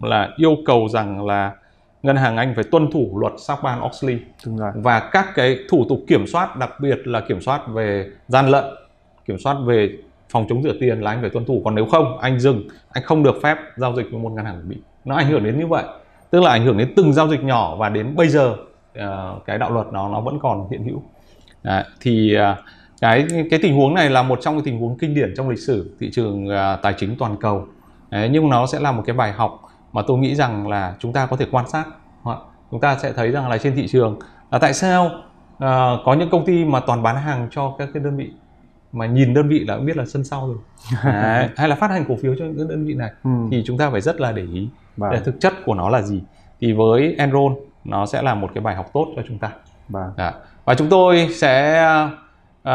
là 0.01 0.29
yêu 0.37 0.55
cầu 0.65 0.87
rằng 0.89 1.25
là 1.25 1.51
ngân 2.03 2.15
hàng 2.15 2.37
Anh 2.37 2.53
phải 2.55 2.63
tuân 2.63 2.91
thủ 2.91 3.19
luật 3.19 3.33
Sarbanes-Oxley 3.33 4.17
và 4.75 5.09
các 5.11 5.27
cái 5.35 5.57
thủ 5.69 5.85
tục 5.89 5.99
kiểm 6.07 6.27
soát 6.27 6.57
đặc 6.57 6.71
biệt 6.81 7.07
là 7.07 7.21
kiểm 7.27 7.41
soát 7.41 7.61
về 7.67 8.09
gian 8.27 8.47
lận 8.47 8.65
kiểm 9.25 9.37
soát 9.39 9.57
về 9.65 9.97
phòng 10.29 10.45
chống 10.49 10.63
rửa 10.63 10.73
tiền 10.79 11.01
là 11.01 11.11
anh 11.11 11.21
phải 11.21 11.29
tuân 11.29 11.45
thủ. 11.45 11.61
Còn 11.65 11.75
nếu 11.75 11.85
không 11.85 12.17
anh 12.17 12.39
dừng 12.39 12.67
anh 12.89 13.03
không 13.03 13.23
được 13.23 13.35
phép 13.43 13.57
giao 13.75 13.95
dịch 13.95 14.05
với 14.11 14.19
một 14.21 14.29
ngân 14.29 14.45
hàng 14.45 14.69
bị 14.69 14.77
nó 15.05 15.15
ảnh 15.15 15.27
hưởng 15.27 15.43
đến 15.43 15.59
như 15.59 15.67
vậy 15.67 15.83
tức 16.29 16.43
là 16.43 16.51
ảnh 16.51 16.65
hưởng 16.65 16.77
đến 16.77 16.93
từng 16.95 17.13
giao 17.13 17.27
dịch 17.27 17.43
nhỏ 17.43 17.75
và 17.75 17.89
đến 17.89 18.15
bây 18.15 18.29
giờ 18.29 18.55
uh, 18.99 19.45
cái 19.45 19.57
đạo 19.57 19.71
luật 19.71 19.87
nó 19.91 20.09
nó 20.09 20.21
vẫn 20.21 20.39
còn 20.39 20.67
hiện 20.71 20.83
hữu. 20.83 21.03
Đấy, 21.63 21.83
thì 22.01 22.37
uh, 22.37 22.57
cái 23.01 23.27
cái 23.51 23.59
tình 23.63 23.75
huống 23.75 23.93
này 23.93 24.09
là 24.09 24.23
một 24.23 24.39
trong 24.41 24.55
những 24.55 24.65
tình 24.65 24.79
huống 24.79 24.97
kinh 24.97 25.15
điển 25.15 25.33
trong 25.37 25.49
lịch 25.49 25.59
sử 25.59 25.95
thị 25.99 26.09
trường 26.13 26.47
uh, 26.47 26.81
tài 26.81 26.93
chính 26.97 27.15
toàn 27.19 27.35
cầu. 27.39 27.67
Đấy, 28.09 28.29
nhưng 28.31 28.49
nó 28.49 28.65
sẽ 28.65 28.79
là 28.79 28.91
một 28.91 29.03
cái 29.05 29.15
bài 29.15 29.31
học 29.31 29.61
mà 29.93 30.01
tôi 30.07 30.17
nghĩ 30.17 30.35
rằng 30.35 30.67
là 30.67 30.95
chúng 30.99 31.13
ta 31.13 31.25
có 31.25 31.35
thể 31.37 31.45
quan 31.51 31.69
sát. 31.69 31.85
Chúng 32.71 32.79
ta 32.79 32.97
sẽ 32.97 33.13
thấy 33.13 33.31
rằng 33.31 33.49
là 33.49 33.57
trên 33.57 33.75
thị 33.75 33.87
trường 33.87 34.19
là 34.51 34.59
tại 34.59 34.73
sao 34.73 35.05
uh, 35.05 35.99
có 36.05 36.15
những 36.19 36.29
công 36.29 36.45
ty 36.45 36.65
mà 36.65 36.79
toàn 36.79 37.03
bán 37.03 37.15
hàng 37.15 37.47
cho 37.51 37.75
các 37.77 37.89
cái 37.93 38.03
đơn 38.03 38.17
vị 38.17 38.31
mà 38.91 39.05
nhìn 39.05 39.33
đơn 39.33 39.47
vị 39.47 39.59
là 39.59 39.75
cũng 39.75 39.85
biết 39.85 39.97
là 39.97 40.05
sân 40.05 40.23
sau 40.23 40.47
rồi. 40.47 40.57
Đấy, 41.03 41.49
hay 41.57 41.69
là 41.69 41.75
phát 41.75 41.91
hành 41.91 42.05
cổ 42.07 42.15
phiếu 42.21 42.35
cho 42.39 42.45
những 42.45 42.67
đơn 42.67 42.85
vị 42.85 42.93
này 42.93 43.11
ừ. 43.23 43.29
thì 43.51 43.63
chúng 43.65 43.77
ta 43.77 43.89
phải 43.89 44.01
rất 44.01 44.21
là 44.21 44.31
để 44.31 44.45
ý 44.53 44.67
vâng. 44.97 45.11
để 45.11 45.19
thực 45.19 45.39
chất 45.39 45.53
của 45.65 45.73
nó 45.73 45.89
là 45.89 46.01
gì. 46.01 46.21
Thì 46.59 46.73
với 46.73 47.15
Enron 47.17 47.55
nó 47.85 48.05
sẽ 48.05 48.21
là 48.21 48.35
một 48.35 48.49
cái 48.53 48.63
bài 48.63 48.75
học 48.75 48.89
tốt 48.93 49.07
cho 49.15 49.21
chúng 49.27 49.37
ta. 49.37 49.51
Vâng. 49.89 50.11
và 50.65 50.75
chúng 50.75 50.89
tôi 50.89 51.27
sẽ 51.31 51.83
uh, 52.69 52.71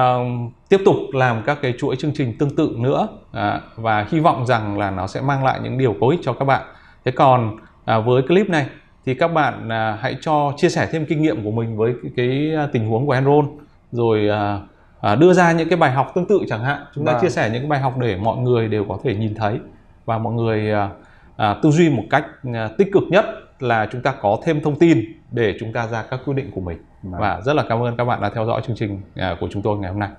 tiếp 0.69 0.81
tục 0.85 0.97
làm 1.13 1.43
các 1.47 1.59
cái 1.63 1.75
chuỗi 1.79 1.97
chương 1.97 2.13
trình 2.15 2.39
tương 2.39 2.57
tự 2.57 2.75
nữa. 2.79 3.09
Uh, 3.31 3.37
và 3.77 4.07
hy 4.11 4.21
vọng 4.21 4.47
rằng 4.47 4.79
là 4.79 4.91
nó 4.91 5.07
sẽ 5.07 5.21
mang 5.21 5.45
lại 5.45 5.61
những 5.63 5.79
điều 5.79 5.95
có 6.01 6.09
ích 6.09 6.21
cho 6.23 6.33
các 6.33 6.45
bạn. 6.45 6.63
Thế 7.05 7.13
còn 7.13 7.57
uh, 7.57 8.07
với 8.07 8.23
clip 8.23 8.49
này 8.49 8.67
thì 9.07 9.15
các 9.15 9.29
bạn 9.29 9.67
uh, 9.67 10.01
hãy 10.01 10.17
cho 10.21 10.53
chia 10.57 10.69
sẻ 10.69 10.89
thêm 10.93 11.07
kinh 11.07 11.23
nghiệm 11.23 11.45
của 11.45 11.51
mình 11.51 11.77
với 11.77 11.95
cái, 12.03 12.13
cái 12.17 12.53
tình 12.73 12.89
huống 12.89 13.07
của 13.07 13.13
Enron. 13.13 13.47
Rồi 13.93 14.29
uh, 14.29 14.72
à, 15.03 15.15
đưa 15.15 15.33
ra 15.33 15.53
những 15.53 15.69
cái 15.69 15.77
bài 15.77 15.91
học 15.91 16.13
tương 16.15 16.27
tự 16.27 16.41
chẳng 16.49 16.65
hạn 16.65 16.85
chúng 16.95 17.05
ta 17.05 17.13
vâng. 17.13 17.23
chia 17.23 17.29
sẻ 17.29 17.51
những 17.53 17.63
cái 17.63 17.69
bài 17.69 17.81
học 17.81 17.99
để 17.99 18.17
mọi 18.17 18.37
người 18.37 18.69
đều 18.69 18.85
có 18.89 18.99
thể 19.05 19.15
nhìn 19.15 19.35
thấy 19.35 19.61
và 20.05 20.19
mọi 20.19 20.33
người 20.33 20.73
à, 20.73 20.91
à, 21.37 21.57
tư 21.63 21.71
duy 21.71 21.91
một 21.91 22.03
cách 22.11 22.25
à, 22.55 22.69
tích 22.79 22.89
cực 22.93 23.03
nhất 23.11 23.25
là 23.61 23.89
chúng 23.93 24.03
ta 24.03 24.13
có 24.13 24.39
thêm 24.45 24.61
thông 24.63 24.79
tin 24.79 25.05
để 25.31 25.57
chúng 25.61 25.73
ta 25.73 25.87
ra 25.87 26.03
các 26.11 26.21
quyết 26.25 26.35
định 26.35 26.51
của 26.51 26.61
mình 26.61 26.79
vâng. 27.03 27.21
và 27.21 27.41
rất 27.41 27.57
là 27.57 27.65
cảm 27.69 27.83
ơn 27.83 27.97
các 27.97 28.05
bạn 28.05 28.21
đã 28.21 28.31
theo 28.35 28.47
dõi 28.47 28.63
chương 28.67 28.77
trình 28.77 29.01
à, 29.17 29.37
của 29.41 29.49
chúng 29.53 29.63
tôi 29.63 29.79
ngày 29.79 29.91
hôm 29.91 30.01
nay 30.01 30.11